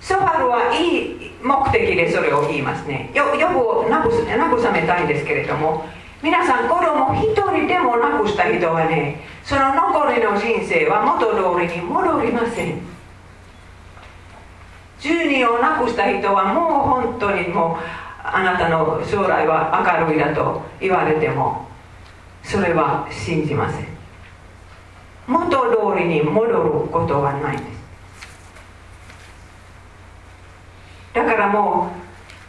[0.00, 3.10] ソファルはいい目的でそれを言いますね。
[3.14, 5.86] よよく慰めたいんですけれども
[6.22, 12.80] 皆さん子供一人でも亡くした人はねその残りの人生は元通りに戻りません。
[15.00, 16.72] 10人を亡くした人はもう
[17.02, 17.84] 本当にもう
[18.22, 21.66] あなたの将来は明るいだと言われても
[22.42, 23.86] それは信じません。
[25.26, 27.79] 元通りに戻ることはないです。
[31.12, 31.90] だからも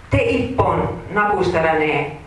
[0.10, 2.20] う手一本なくしたらね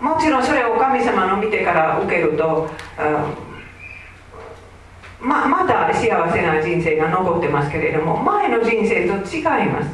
[0.00, 3.48] もちろんそれを神様の見てから受けると、うん
[5.20, 9.90] ままだ幸せな人生が残ってますけれども前の人生と違います。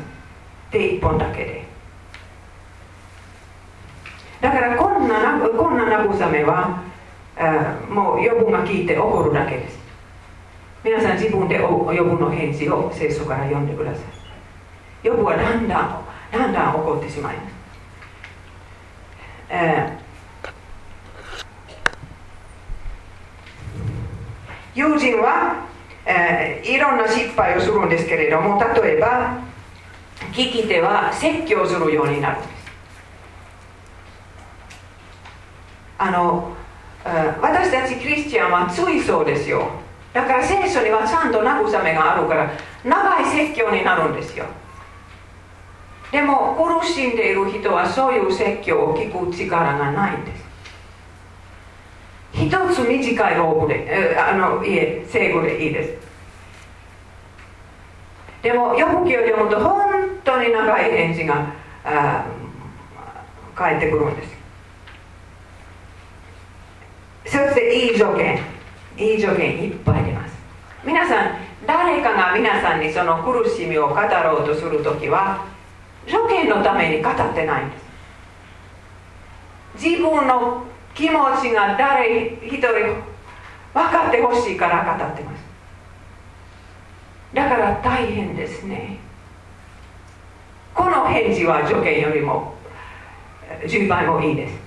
[0.70, 1.64] 手一本だけで。
[4.40, 6.82] だからこんなこんな慰めは、
[7.38, 9.78] あもう予分が聞いて怒るだけです。
[10.84, 14.23] 皆さん自分で予分の返事を聖書から読んでください。
[15.04, 17.54] 予分はだんだんだんだん怒ってしまいます。
[19.50, 20.04] えー
[24.74, 25.66] 友人は、
[26.04, 29.38] えーいろんな失敗をするんですけれども例えば
[30.32, 32.54] 聞き手は説教するようになるんです。
[35.98, 36.56] あの、
[37.04, 39.68] えー私たちクリスチャンはついそうですよ。
[40.12, 42.50] だから聖書にはちゃんと慰めがあるから
[42.84, 44.46] 長い説教になるんですよ。
[46.14, 50.44] でも苦しんでいる人はそういう説教を聞く力がないんです。
[52.34, 56.06] 一つ短いローブで、あのいえ聖語でいいです。
[58.44, 61.52] でも予報記を読むと本当に長い返事が
[63.56, 64.36] 返ってくるんです。
[67.26, 68.38] そしていい助言
[68.96, 70.36] いい助言いっぱい出ます。
[70.84, 75.52] 皆さん誰かが皆さんにその苦しみを語ろうとするときは
[76.06, 77.78] 助言のために語ってないんで
[79.78, 79.84] す。
[79.88, 82.68] 自分の気持ちが誰一人
[83.72, 85.44] 分かってほしいから語ってます。
[87.34, 88.98] だから大変ですね。
[90.72, 92.54] この返事は助言よりも
[93.66, 94.64] 10倍もいいです。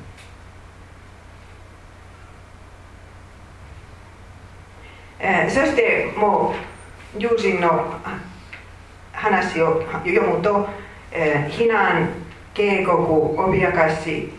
[5.19, 6.53] えーそしても
[7.15, 7.99] う友人の
[9.11, 10.67] 話を読むと、
[11.11, 12.09] えー避難
[12.53, 14.29] 警告脅かし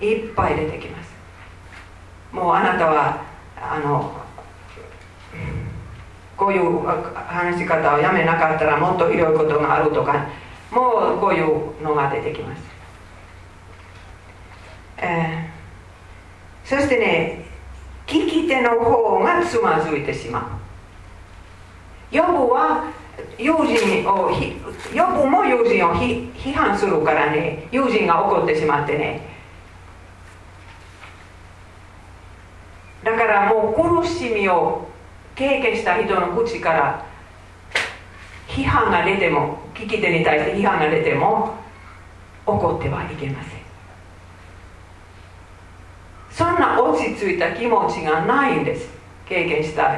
[0.00, 1.10] いっぱい出てきます。
[2.32, 3.24] もうあなたは
[3.56, 4.12] あの
[6.36, 10.26] こういう話し方をやめなかったらもっとひどいことがあるとか
[10.70, 12.62] もうこういうのが出てきます、
[14.98, 15.56] えー
[16.66, 17.46] そしてね
[18.06, 20.60] 聞き手の方がつまずいてしま
[22.12, 22.14] う。
[22.14, 22.90] ヨブは
[23.38, 24.56] 友人をひ
[24.94, 27.66] ヨブも友人を批判するからね。
[27.70, 29.34] 友人が怒ってしまってね。
[33.02, 34.88] だからもう苦しみを
[35.34, 37.06] 経験した人の口から
[38.48, 41.54] 批判が出ても聞き手に対して批判が出ても
[42.46, 43.52] 怒ってはいけません。
[46.30, 48.90] そんな落ち着いた気持ちがないんです。
[49.26, 49.96] 経験した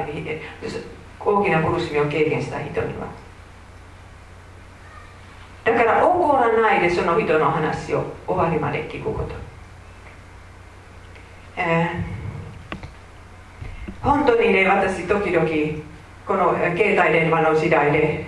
[1.20, 3.06] 大きな苦しみを経験した人には。
[5.64, 9.34] だから怒らないでその人の話を終わりまで聞くこと、
[11.56, 12.18] えー
[14.00, 15.46] 本当にね私時々
[16.24, 18.24] この携帯電話の時代で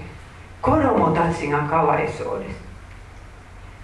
[0.60, 2.60] 子供たちがかわいそうです。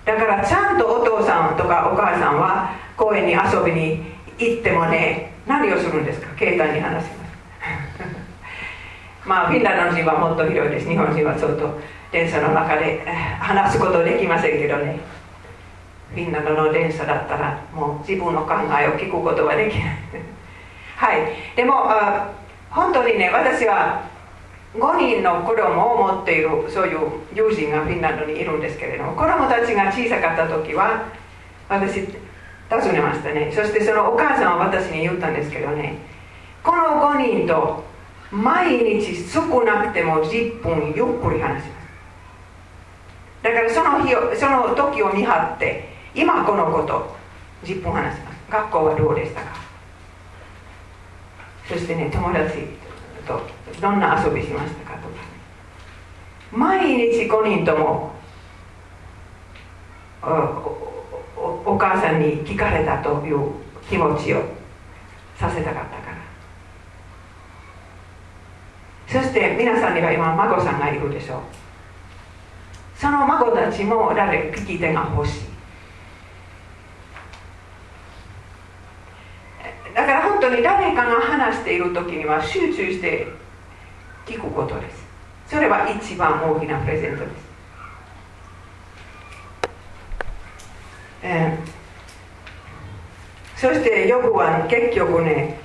[0.05, 4.03] だからちゃんとお父さんとかお母さんは公園に遊びに
[4.37, 6.27] 行ってもね何をするんですか？
[6.37, 7.26] 携帯に話します
[9.27, 10.89] まあフィンランド人はもっと広いです。
[10.89, 11.81] 日本人はちょっと
[12.13, 13.05] 電車の中で
[13.41, 15.01] 話すことできませんけどね。
[16.15, 19.99] フィンランドの電車だったらもう自分の考えを聞くことはできない。
[20.97, 21.57] はい。
[21.57, 21.91] でも
[22.71, 24.05] 本当にね私は
[24.75, 26.99] 5人の子供を持っているそういう
[27.35, 31.03] 友人がフィンランドにいるんですけれども子供たちが小さかった時は
[31.69, 32.03] 私
[32.71, 33.51] 尋ねましたね。
[33.53, 35.97] そしてそのお母さんは私に言ったんですけどね
[36.63, 37.96] この5人と
[38.31, 41.87] 毎日少なくても10分ゆっくり話します。
[43.43, 47.17] だからその日をその時を見張って今このこと
[47.65, 48.37] 10分話します。
[48.51, 49.49] 学校はどうでしたか？
[51.69, 52.59] そしてね友達
[53.27, 53.41] と
[53.81, 55.09] どんな遊びしましたかとか。
[55.09, 55.19] ね
[56.53, 58.13] 毎日5人とも
[61.65, 63.51] お母さんに聞かれたという
[63.89, 64.43] 気持ちを
[65.37, 66.17] させたかったから
[69.07, 71.41] そして皆さんには今孫さんがいるでしょう。
[72.97, 75.41] その孫たちも誰か聞き手が欲しい。
[79.95, 83.29] だから本当に誰かが話している時には集中して
[84.27, 85.07] 聞くことです。
[85.49, 87.31] それは一番大きなプレゼントです、
[91.23, 95.61] えー、そしてヨブは結局ね、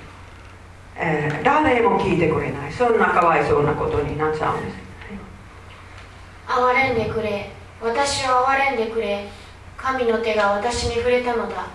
[1.03, 2.71] えー、誰も聞いてくれない。
[2.71, 4.77] そんなかわいそうなことになっちゃうんです。
[6.47, 7.49] 憐れんでくれ。
[7.81, 9.27] 私を憐れんでくれ。
[9.75, 11.65] 神の手が私に触れたのだ。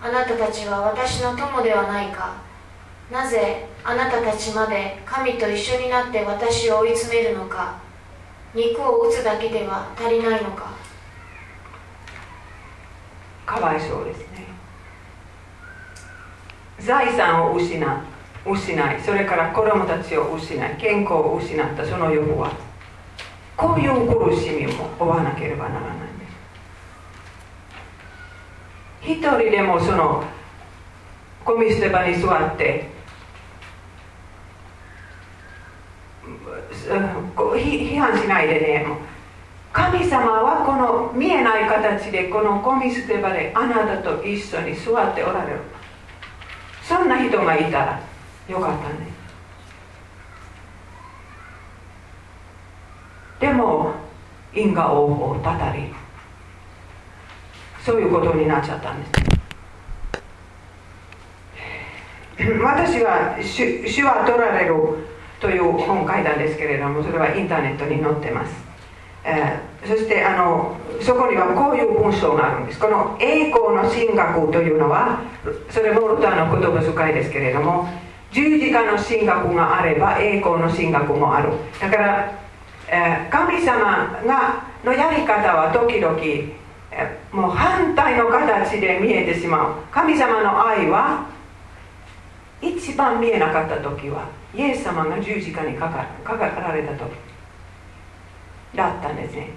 [0.00, 2.36] あなたたちは私の友ではないか。
[3.10, 7.74] なぜあなたたちまで神と一緒になって私を追い詰めるのか。
[8.54, 10.70] 肉を打つだけでは足りないのか。
[13.44, 14.46] かわいそうですね。
[16.78, 17.84] 財産を失
[18.46, 22.52] 失いそれから子供たちを失い健康を失ったその欲は
[23.56, 26.26] こういう苦しみも負わなければならないんで
[29.02, 29.12] す。
[29.12, 30.24] 一人でもその
[31.44, 32.88] ゴミ捨て場に座って
[37.54, 38.86] 批判しないでね。
[39.72, 45.60] 神様はこの見えない形でこのゴミ捨て場であなたと一緒に座っておられる。
[46.82, 48.00] そんな人がいたら
[48.48, 49.12] よかったね。
[53.40, 53.92] でも
[54.54, 55.92] 因果応報たたり
[57.84, 59.12] そういうことになっちゃったんです。
[62.62, 64.74] 私は主「主は取られる」
[65.40, 68.52] という本書いたんですけれどもそれはインターネットに載ってます、
[69.24, 72.80] えー、そしてあのそこにはこういう文章があるんです。
[72.80, 75.20] この栄光の神学というのは
[75.70, 77.88] それもルターの言葉遣いですけれども
[78.34, 81.52] 十字架の神学があれば栄光の神学もある。
[81.80, 82.32] だから
[82.88, 86.18] え神様がのやり方は時々、
[86.90, 89.74] えもう反対の形で見えてしまう。
[89.92, 91.26] 神様の愛は
[92.60, 97.12] 一番見えなかった時はイエス様が十字架にかかかかられた時。
[98.74, 99.50] だったんですね。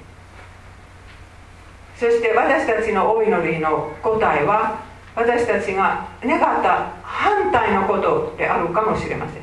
[1.95, 4.83] そして私たちのお祈りの答えは
[5.17, 9.41] 私たちが願った反対のことであるかもしれません。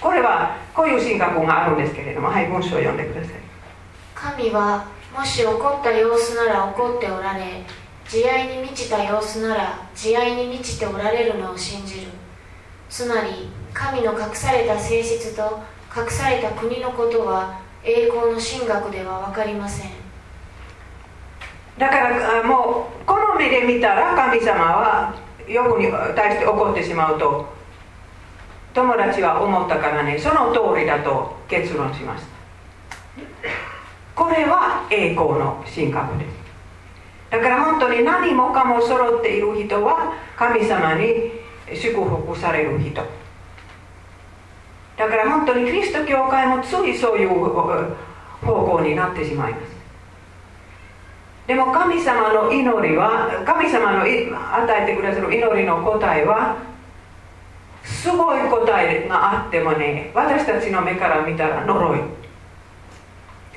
[0.00, 3.32] これはこういう神学があるんですけれどもはい文章を読んでください。
[4.14, 7.62] 神はもし怒った様子なら怒っておられ
[8.08, 12.06] 慈愛に満ちた様子なら慈愛に満ちておられるのを信じる。
[12.88, 15.60] つまり神の隠された性質と
[15.94, 20.03] 隠された国のことは栄光の神学では分かりません。
[21.78, 25.14] だからもうこの目で見たら神様は
[25.48, 27.52] ヨブに対して怒ってしまうと。
[28.72, 30.18] 友達は思ったからね。
[30.18, 31.36] その通りだと。
[31.48, 32.28] 結論しました。
[34.14, 36.30] これは栄光の神格です。
[37.30, 41.32] だから本当に何もかも揃っている人は神様に
[41.72, 43.02] 祝福される人。
[44.96, 47.48] だから本当にキリスト教会もついそういう方
[48.42, 49.73] 向になってしまいます。
[51.46, 56.56] でも神様の祈りは神様の与えてくださる祈りの答えは
[57.84, 62.00] すごい答えがあってもね私たちの目から見たら呪い。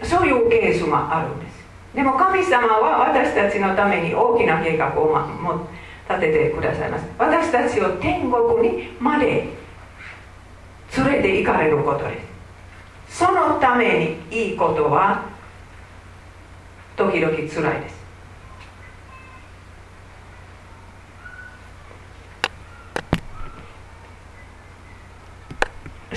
[0.04, 1.58] そういうケースがあるんです。
[1.96, 5.68] でも神様は私たちのために大きな計画をも
[6.10, 7.06] 立ててくださいます。
[7.18, 9.48] 私たちを天国にまで
[10.96, 12.22] 連れて行かれることで
[13.08, 13.20] す。
[13.26, 15.37] そのためにいいことは
[16.98, 17.98] 時々つらいです。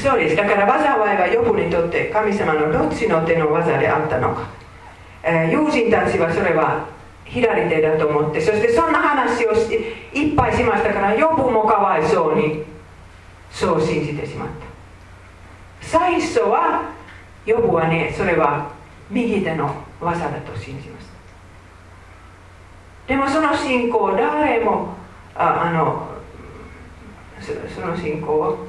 [0.03, 0.37] そうです。
[0.37, 4.49] だから災いはヨブにとって神様のどっちの手の技であったのか、
[5.23, 6.89] えー、友人たちはそれは
[7.27, 9.75] 左手だと思ってそしてそんな話をして
[10.15, 12.65] いっぱいしましたからヨブもかわいそうに
[13.51, 15.87] そう信じてしまった。
[15.87, 16.95] 最初は
[17.45, 18.73] ヨブはねそれは
[19.11, 21.11] 右手の技だと信じます。
[23.07, 24.95] でもその信仰誰も
[25.35, 26.09] ああの
[27.41, 28.67] その信仰を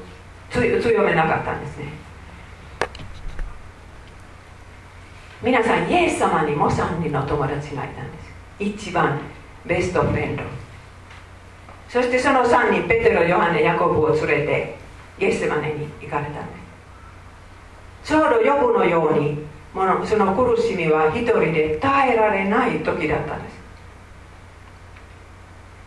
[0.50, 1.92] 強めなかったんですね。
[5.42, 8.32] 皆さんイエス様にも3人の友達がいたんです。
[8.58, 9.20] 一番
[9.66, 10.42] ベストフレンド。
[11.88, 14.76] そしてその3人ペテロヨハネヤコブを連れて
[15.18, 16.40] イエスマネに行かれたんで
[18.04, 18.08] す。
[18.10, 19.38] ちょうどヨブのように
[19.74, 23.62] その苦しみは一人で耐えられない時だったんです。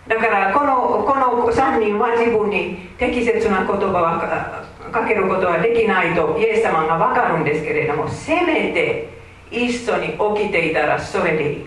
[0.08, 9.10] だからこのこの3人は自分に適切な言葉をかけることはできないとイエス様が分かるんですけれどもせめて
[9.52, 11.66] 一緒に起きていたらそれでいい。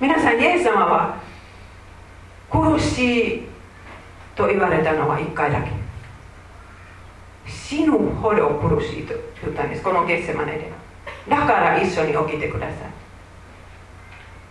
[0.00, 1.20] 皆さんイエス様は
[2.50, 3.42] 苦しい
[4.36, 5.87] と言われたのは1回だけ。
[7.48, 10.70] 死ぬほど苦しいと言ったんですこのゲッセマネで
[11.28, 12.74] だから一緒に起きてくださ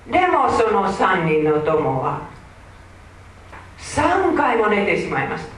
[0.10, 2.30] いでもその3人の友は
[3.78, 5.58] 3回も寝てしまいました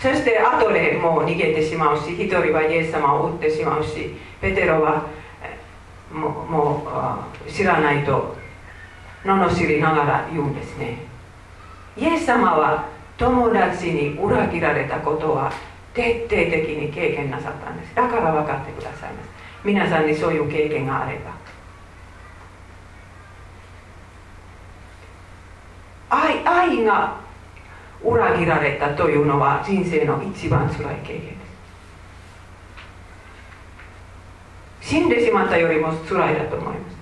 [0.00, 5.08] そして後でもう逃げてしまうし一人はイエス様を撃ってしまうしペテロは
[6.12, 8.36] もうもう知らないと
[9.24, 10.98] 罵りながら言うんですね
[11.96, 15.52] イエス様は友達に裏切られたことは
[15.92, 17.94] 徹底的に経験なさったんです。
[17.94, 19.28] だから分かってくださいます。
[19.64, 21.36] 皆さんにそういう経験があれば。
[26.10, 27.16] 愛愛が
[28.02, 31.32] 裏切られたというのは人生の一番辛い経験で
[34.80, 34.90] す。
[34.90, 36.97] 死んでしまったよりも辛いだと思います。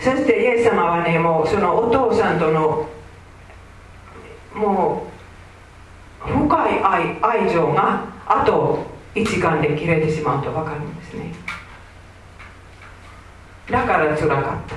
[0.00, 2.88] そしてイエス様はねもうそのお父さんとの
[4.54, 5.06] も
[6.24, 11.32] う深い愛愛情があと一貫で切れてしまうと分かるんですね。
[13.70, 14.76] だから辛かった。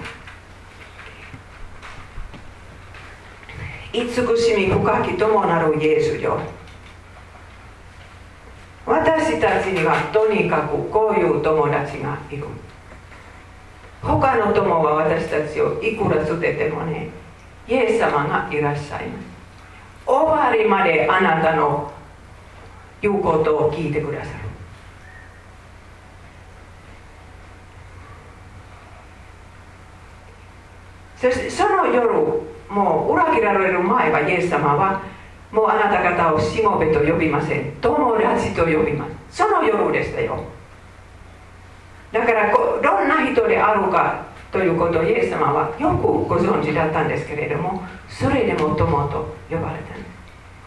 [3.97, 6.39] 慈しみ深きともなるイエスよ。
[8.85, 12.47] 私たちにはとにかくこういう友達がいる。
[14.03, 17.09] 他の友は私たちをいくら捨ててもね
[17.67, 19.25] イエス様がいらっしゃいます。
[20.05, 21.91] 終わりまであなたの
[23.01, 24.43] 言うことを聞いてくださる
[31.17, 32.13] そしてその夜
[32.69, 35.01] もう裏切られる前はイエス様は
[35.51, 37.73] もうあなた方をしもべと呼びません。
[37.79, 39.37] 友達と呼びます。
[39.37, 40.43] その夜でしたよ。
[42.13, 50.13] だからこどんな人であるかということをイエス様はよくご存知だったんですけれどもそれでも友と呼ばれたんです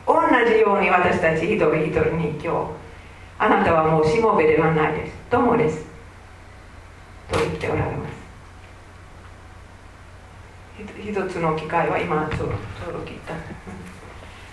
[0.06, 2.86] 同じように私たち一人一人に今日
[3.38, 5.12] あなたはもうしもべではないです。
[5.30, 5.84] 友です。
[7.30, 8.16] と言っておられます。
[11.00, 13.34] 一つの機会は今ちょうど聞いた。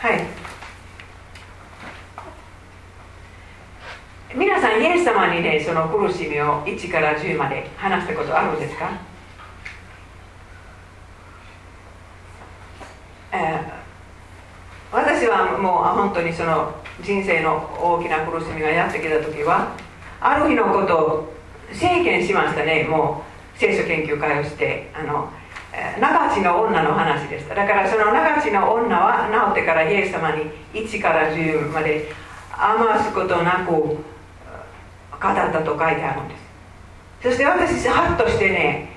[0.05, 0.25] はい。
[4.35, 8.89] 皆さんイエス様にねその苦しみを1から10まで話したことあるんですか、
[13.31, 16.73] えー、私はもう本当にその
[17.03, 19.75] 人生の大きな苦しみがやってきた時は
[20.19, 21.33] ある日のことを
[21.71, 22.85] 制限しましたね。
[22.85, 23.23] も
[23.55, 25.29] う聖書研究会をしてあの
[25.99, 27.53] 長地の女の話でした。
[27.53, 32.11] だからその長地の女は治ってからイエス様に1から10まで
[32.51, 34.12] 余すことなく
[35.23, 36.43] 語ったと書いてあるんです。
[37.23, 38.89] そして私ハッとしてね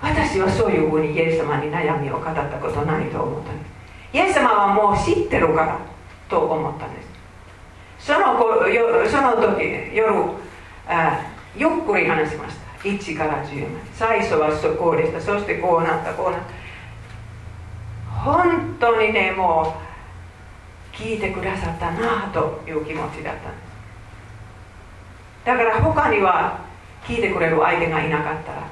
[0.00, 4.16] 私はそういうふうにイエス様に悩みを語ったことないと思ったんです。
[4.16, 5.78] イエス様はもう知ってるから
[6.30, 7.08] と思ったんです。
[8.06, 8.44] その子
[9.10, 10.14] その時夜
[10.88, 11.20] あ
[11.54, 12.88] ゆっくり話しました。
[12.88, 13.86] 1から10まで。
[13.92, 15.20] 最初はそこでした。
[15.20, 16.46] そしてこうなったこうなった。
[18.24, 19.74] 本当にねも
[20.92, 23.65] う聞いてくださったなあという気持ちだったんです。
[25.46, 26.58] だから他には
[27.04, 28.68] 聞いてくれる相手がいなかったら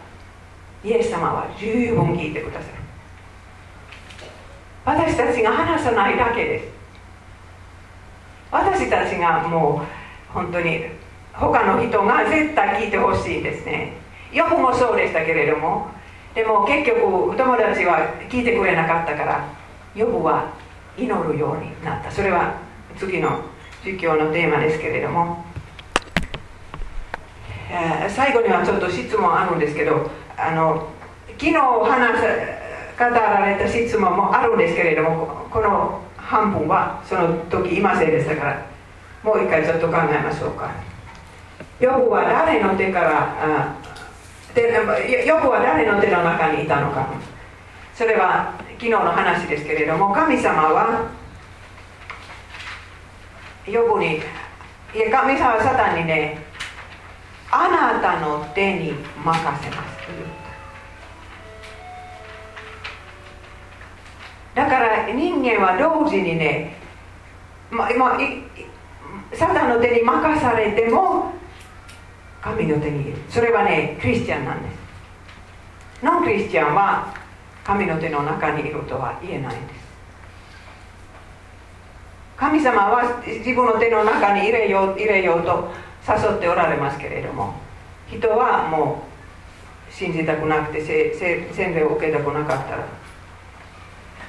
[0.82, 2.74] イエス様は十分聞いてくださる
[4.84, 6.74] 私たちが話さないだけです。
[8.50, 10.82] 私たちがもう本当に
[11.32, 13.92] 他の人が絶対聞いてほしいですね。
[14.32, 15.88] ヨブもそうでしたけれども
[16.34, 19.48] でも結局お友達は聞いてくれなかったから
[19.94, 20.52] ヨブは
[20.98, 22.10] 祈るようになった。
[22.10, 22.56] それは
[22.98, 23.40] 次の
[23.84, 25.43] 儒教のテーマですけれども、
[27.74, 30.88] え、最後にはちょっと質問あるんですけどあの
[31.32, 31.58] 昨日話
[32.96, 38.66] 語られた質問もあるんですけれどもこの半分はその時いませんでしたから
[39.24, 40.70] もう一回ちょっと考えましょうか。
[41.80, 43.74] ヨブは誰の手から
[44.54, 47.08] でヨブは誰の手の中にいたのか。
[47.94, 51.10] それは昨日の話ですけれども神様は
[53.66, 54.20] ヨブに
[54.94, 56.43] いや神様はサタンにね
[57.56, 60.26] あなたの手に任せますと言っ
[64.56, 64.64] た。
[64.64, 66.76] だから人間は同時にね、
[67.70, 68.18] まま
[69.32, 71.32] サタンの手に任されても
[72.42, 73.18] 神の手にいる。
[73.28, 74.74] それはねクリスチャンなんです。
[76.02, 77.14] ノンクリスチャンは
[77.62, 79.84] 神の手の中にいるとは言えないんです。
[82.36, 85.70] 神様は自分の手の中に入れよう入れようと
[86.06, 87.54] 誘っておられますけれども
[88.08, 89.04] 人はも
[89.90, 90.84] う信じたくなくて
[91.52, 92.86] 洗礼を受けたくなかったら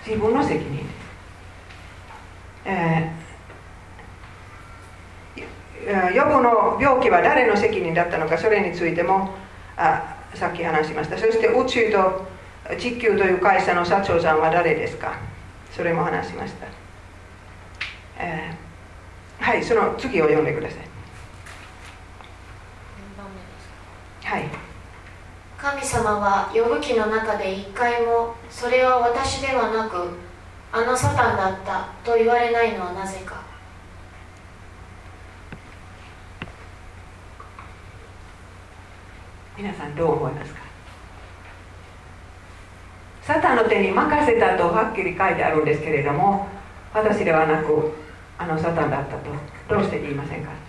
[0.06, 0.84] 自分の責任で。
[2.64, 2.70] す、
[5.88, 9.36] えー、予後の病気は誰の責任だったのかそれについても
[9.78, 11.18] あさっき話しました。
[11.18, 12.28] そして宇宙と
[12.80, 15.20] 地球という会社の社長さんは誰ですか？
[15.72, 16.68] それも話しました、
[18.18, 20.95] えー、はいその次を読んでください。
[24.26, 24.50] はい。
[25.58, 30.18] 神様は呼ぶ記の中で一回もそれは私ではなく
[30.72, 33.44] あのサタンだったと言われないのはなぜか。
[39.58, 40.60] 皆さんどう思いますか？
[43.22, 46.48] サタンの手に任せたとはっきり書いてあるんですけれども
[46.94, 47.94] 私ではなく
[48.38, 49.30] あのサタンだったと
[49.70, 50.65] どうして言いませんか？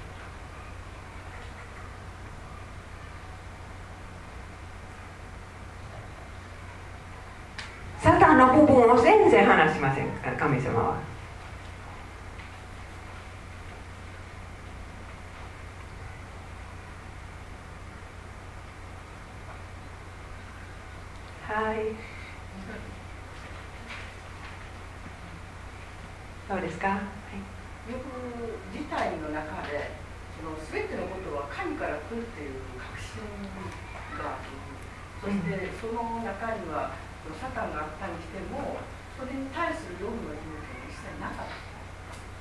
[8.37, 10.99] サタンの部分を全然話しません神様は。
[21.49, 21.77] はい。
[26.47, 26.89] どうですか？
[26.89, 26.99] はい、
[27.91, 29.93] よく事態の中で、
[30.37, 33.23] その全てのことは神から来るという確信
[34.19, 34.37] が
[35.23, 36.93] そしてその中には
[37.35, 38.79] サタンがあったにしても
[39.19, 41.67] それに対する読むの勇気が一切なかった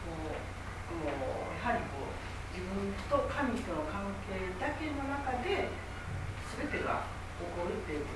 [0.06, 2.14] もうもうやはりこう
[2.54, 5.74] 自分と神との関係だけの中で
[6.60, 7.08] 全てが
[7.42, 8.16] 起こるっていうこ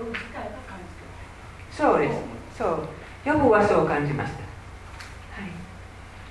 [0.00, 1.06] とを読む自体が感じて
[1.76, 2.16] そうです。
[2.56, 2.88] そう。
[3.24, 4.40] 読むはそう感じました。
[5.36, 5.66] はい。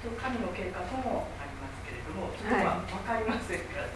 [0.05, 3.91] 神の計画もありますけれどもそれは分かりませんから、はい、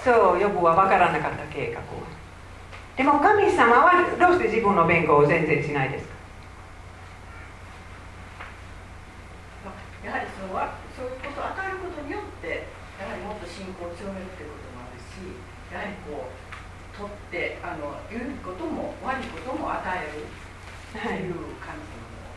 [0.00, 1.84] そう読むは分からなかった計画は
[2.96, 6.12] でも神様はどうして自分の弁護を全然しないですか？
[10.04, 10.52] やはりその
[10.92, 12.68] そういうことを与えることによって
[13.00, 15.24] やはりもっと信仰を強めるということもあるし
[15.72, 16.36] やはりこう
[16.92, 20.28] 取ってあの良いことも悪いことも与える
[20.92, 22.28] という神様の、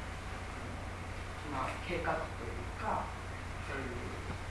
[1.52, 3.04] まあ、計画というか
[3.68, 3.92] そういう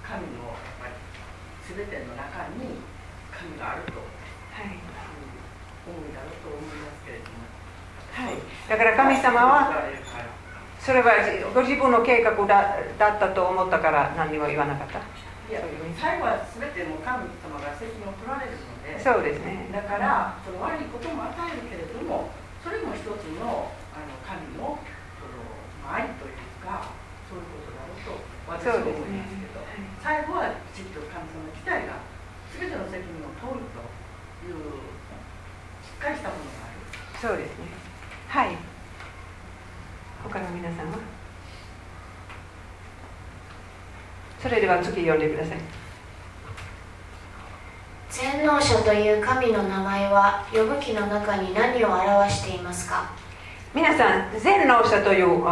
[0.04, 1.00] 神のやっぱり
[1.64, 2.76] 全ての中に
[3.32, 4.04] 神があると。
[8.14, 8.38] はい、
[8.70, 9.74] だから神様は
[10.78, 11.12] それは
[11.52, 15.02] ご自分の計画だだったと思ったから何も言わなかった。
[15.44, 15.60] いや
[16.00, 19.68] 最後は全ても神様が責任を取られるのでそうですね。
[19.74, 22.32] だからその悪いことも与えるけれども
[22.64, 24.80] それも一つのあの神の
[25.20, 25.44] その
[25.84, 26.88] 愛というか
[27.28, 32.00] そういうことだろうと私は思いますけど、ね、最後はきちっと神様自体が
[32.56, 33.84] 全ての責任を取ると
[34.46, 34.93] いう
[36.04, 37.64] かりしたものがあるそうですね。
[38.28, 38.50] はい。
[40.22, 40.98] 他の皆さんは？
[44.42, 45.58] それでは次読んでください。
[48.10, 53.10] 全能者という神の名前は呼ぶ記の中に何を表していますか？
[53.74, 55.48] 皆さん全能者という言葉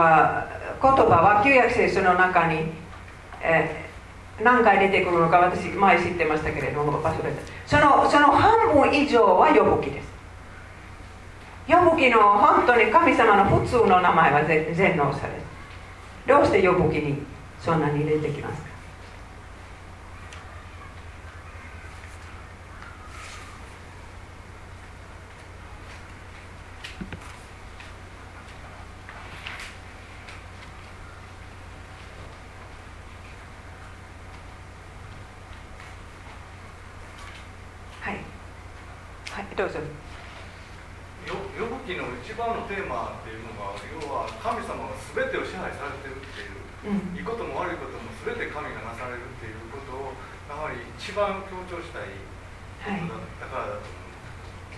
[0.81, 2.66] は旧約聖書の中に、
[3.43, 7.43] えー、何回出てくるのか私前知ってましたけれども忘れた。
[7.66, 10.11] そのその半分以上は呼ぶ記です
[11.68, 15.47] 呼ぶ記の本当に神様の普通の名前は全能者です
[16.26, 17.22] どうして呼ぶ記に
[17.60, 18.68] そんなに出てきますか？
[38.01, 38.16] はい。
[39.30, 39.78] はいどうぞ。
[41.82, 47.18] 呼ぶ記の一番のテーマっていうのが要は神様が全てを支配されてるっていううん。
[47.18, 50.14] いいことも悪いことも全て神がなされるっていうことを
[50.46, 52.10] やはり一番強調したい
[52.86, 53.90] はいことだからだと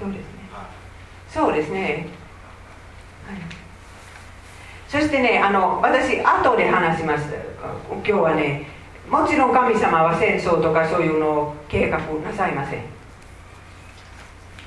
[0.04, 0.48] 思いそうですね。
[0.52, 0.68] ま
[1.28, 1.34] す。
[1.34, 2.08] そうですね、
[3.26, 3.36] はい、
[4.88, 7.28] そしてねあの私後で話します。
[7.88, 8.68] 今日はね
[9.08, 12.84] もちろん神様は戦争とかそういうのを計画なさいません。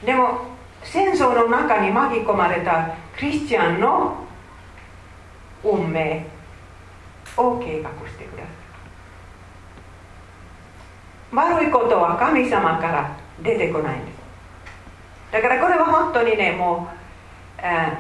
[0.06, 0.47] でも
[0.92, 4.18] 戦争の中に巻き込まれたクリスチャンの
[5.64, 6.26] 運命
[7.36, 8.50] を計画してくださ
[11.34, 11.36] い。
[11.36, 14.18] 悪いことは神様から出てこないんです。
[15.32, 16.88] だからこれは本当にねも
[17.60, 17.98] う、えー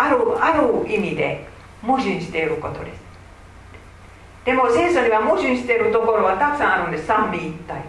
[0.00, 1.48] あるある意味で
[1.82, 3.00] 矛盾していることです。
[4.44, 7.06] でも聖書には矛盾しているところはたくさんあるんです。
[7.06, 7.82] 三位一体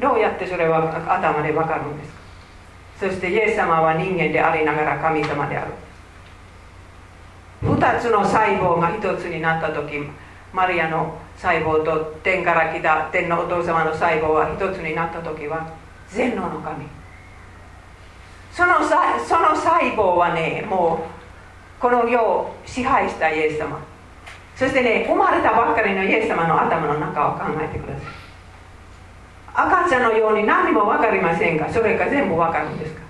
[0.00, 0.82] どうやってそれは
[1.14, 2.23] 頭でわかるんですか？
[3.04, 5.72] そしてイエス様は人間でありながら神様である。
[7.60, 10.08] 二つの細胞が一つになった時
[10.54, 15.70] マリアの細胞と天から来た天のお父様の細胞が一つになった時は
[16.08, 16.86] 全能の神。
[18.50, 21.06] そのその細胞はねも
[21.78, 23.80] うこの世を支配したイエス様。
[24.56, 28.23] そしてね生まれたばっかりのイエス様の頭の中を考えてください。
[29.54, 33.00] 赤ちゃんのように何も分かりませんがそれが全部分かるんですか？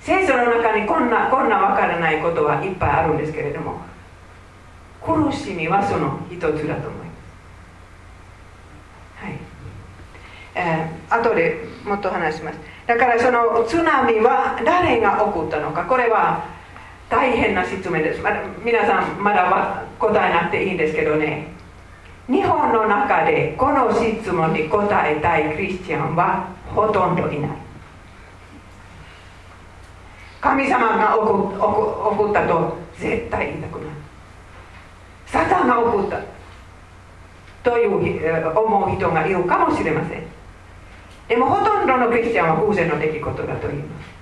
[0.00, 3.80] 聖書の中にこんなこんな分からないことはいっぱいあるんですけれども
[5.02, 6.76] 苦しみはその一つだと思いま
[9.20, 9.24] す。
[9.24, 9.38] はい。
[10.54, 12.58] えー、後でもっと話します。
[12.86, 15.84] だからその津波は誰が起こったのか？
[15.84, 16.44] これは
[17.10, 21.54] 大変な質問です、まだ皆さんまだ答えなくていいんですけどね。
[22.28, 27.50] 日本の中でこの質問に答えたいクリスチャンはほとんどいない。
[30.40, 33.90] 神様が怒怒怒ったと絶対言いたくない。
[35.26, 36.20] サタンが怒った
[37.62, 40.26] という思う人がいるかもしれません。
[41.28, 44.16] でもほとんどのクリスチャンは偶然の出来事だと言います。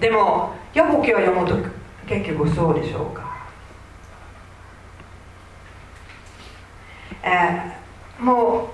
[0.00, 1.56] でも予報記を読むと
[2.06, 3.24] 結局そうでしょうか、
[7.22, 8.70] えーも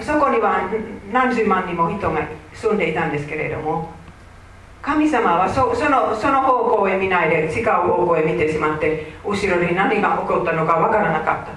[0.00, 0.68] うそこには
[1.12, 2.20] 何十万人も人が
[2.52, 3.90] 住んでいたんですけれども
[4.82, 11.52] 神様はそそのその方向へ見ないで違う方向へ見てしまって後ろに何が起こったのかわからなかった。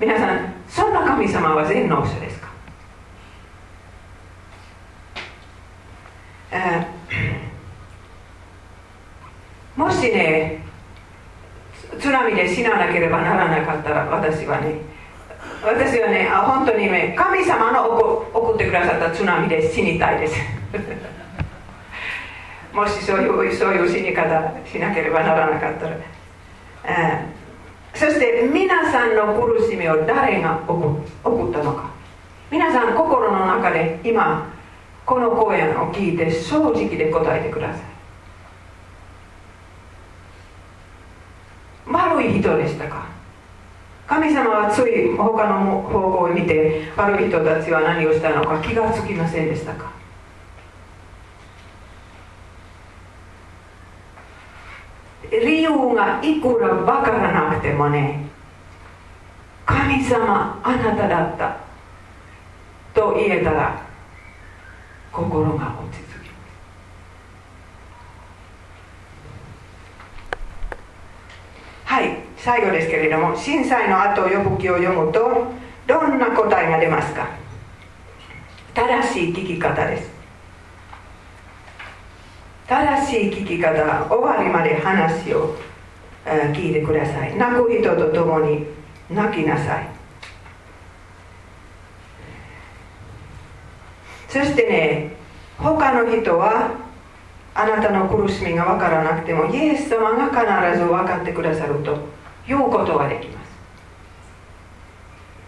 [0.00, 2.48] 皆さんそんな神様は全能者ですか？
[6.50, 6.97] えー
[9.78, 10.58] もしね
[12.00, 14.80] 津波で死ななければならなかったら私はね
[15.62, 17.88] 私はねあ本当にね神様の
[18.34, 20.36] 送ってくださった津波で死にたいです。
[22.74, 25.96] もしそういうそういう死に方しなければならなかったら、
[26.84, 27.38] えー
[27.94, 31.90] そして皆さんの苦しみを誰が送送ったのか。
[32.50, 34.52] 皆さん心の中で今
[35.04, 37.87] この講演を聞いて正直で答えてください。
[41.90, 43.06] 悪い人でしたか？
[44.06, 49.92] 神様はつい他の方向を見て悪い人たちは何をしたのか気がつきませんでしたか？
[55.30, 58.26] 理由がいくら分からなくてもね
[59.66, 61.58] 神様あなただった
[62.94, 63.82] と言えたら
[65.12, 66.36] 心が落ち着きま
[71.84, 75.52] すはい最後ですけれども震災の後呼ぶ記を読むと
[75.86, 77.28] どんな答えが出ますか？
[78.74, 80.10] 正しい聞き方です。
[82.68, 85.56] 正しい聞き方終わりまで話を、
[86.24, 87.34] 聞いてください。
[87.36, 88.66] 泣く人と共に
[89.10, 89.88] 泣きなさい。
[94.28, 95.16] そしてね
[95.56, 96.70] 他の人は
[97.54, 102.17] あなたの苦しみが分からなくてもイエス様が必ず分かってくださると。
[102.48, 103.48] いうことができます。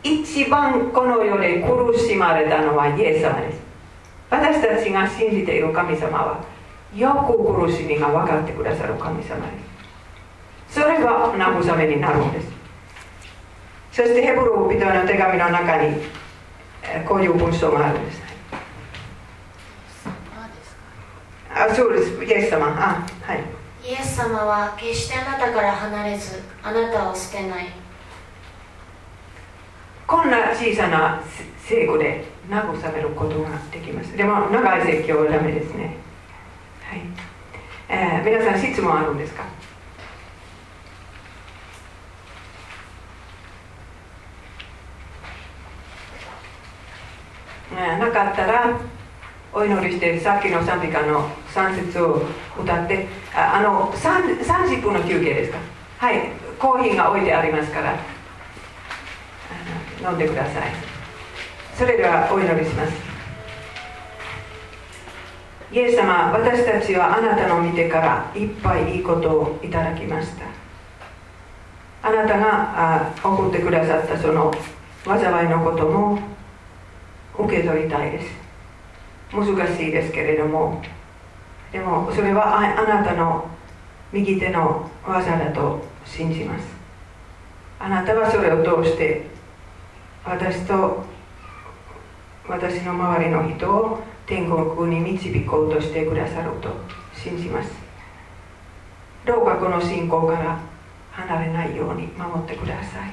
[0.02, 3.60] 一番この世で苦しまれたのはイエス様です。
[4.30, 6.44] 私たちが信じている神様は
[6.94, 9.52] よく苦しみが分かってくださる神様で
[10.68, 10.80] す。
[10.80, 12.48] それが慰めになるんです。
[13.92, 15.96] そしてヘブル人への手紙の中に
[16.82, 18.22] えーこういう文章があるんです
[21.52, 22.24] あそうです。
[22.24, 22.66] イエス様。
[22.68, 23.59] あはい
[23.90, 27.66] イエス様は決してあなたから離れずあなたを捨てない。
[30.06, 31.20] こんな小さな
[31.58, 34.16] 聖語で慰めることができます。
[34.16, 35.96] でも長い説教はダメですね。
[36.88, 37.00] はい。
[37.88, 39.42] えー、皆さん質問あるんですか？
[47.74, 48.78] なかったら
[49.52, 52.22] お祈りしてさっきの賛美歌の3節を
[52.56, 55.58] 歌ってああの30分の休憩ですか？
[55.98, 56.30] はい。
[56.58, 57.98] コーヒーが置いてありますから。
[60.02, 60.72] 飲んでください。
[61.74, 62.92] それではお祈りします。
[65.72, 70.46] イエス様私たちはあなたの見てからいっぱいいいことをいただきました。
[72.08, 72.44] あなたが
[73.02, 74.52] あ送ってくださったその
[75.04, 76.18] 災いのことも
[77.38, 78.39] 受け取りたいです。
[79.32, 80.82] 難しいですけれども。
[81.72, 83.48] でもそれはあなたの
[84.12, 86.64] 右手の技だと信じます。
[87.78, 89.26] あなたはそれを通して
[90.24, 91.04] 私と
[92.48, 96.68] 私の周りの人を天国に導こうとしてくださると
[97.14, 97.70] 信じます。
[99.24, 100.58] どうかこの信仰から
[101.12, 103.12] 離れないように守ってください。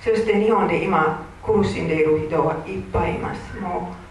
[0.00, 3.58] そして日本で今苦しんでいる人はいっぱいいます。
[3.58, 4.07] もう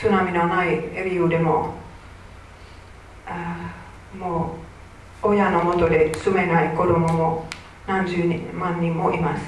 [0.00, 1.74] 津波のない理由でも
[3.26, 3.74] あ
[4.16, 4.56] も
[5.22, 7.48] う親のもとで住めない子供も
[7.86, 8.22] 何十
[8.54, 9.42] 万人もいます。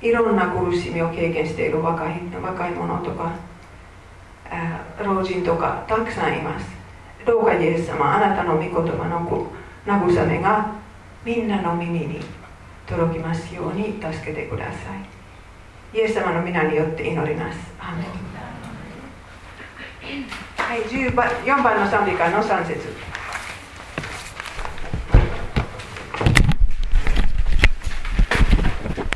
[0.00, 3.32] いろんな苦しみを経験している若い若い者とか
[5.04, 6.66] 老人とかたくさんいます。
[7.26, 9.50] どうかイエス様あなたの御言葉の
[9.86, 10.72] 慰めが
[11.24, 12.20] みんなの耳に
[12.86, 15.21] 届きますように助けてください。
[15.94, 18.06] イエス様の皆によって祈りますアメン
[20.56, 22.80] はい、4番の賛美歌の3節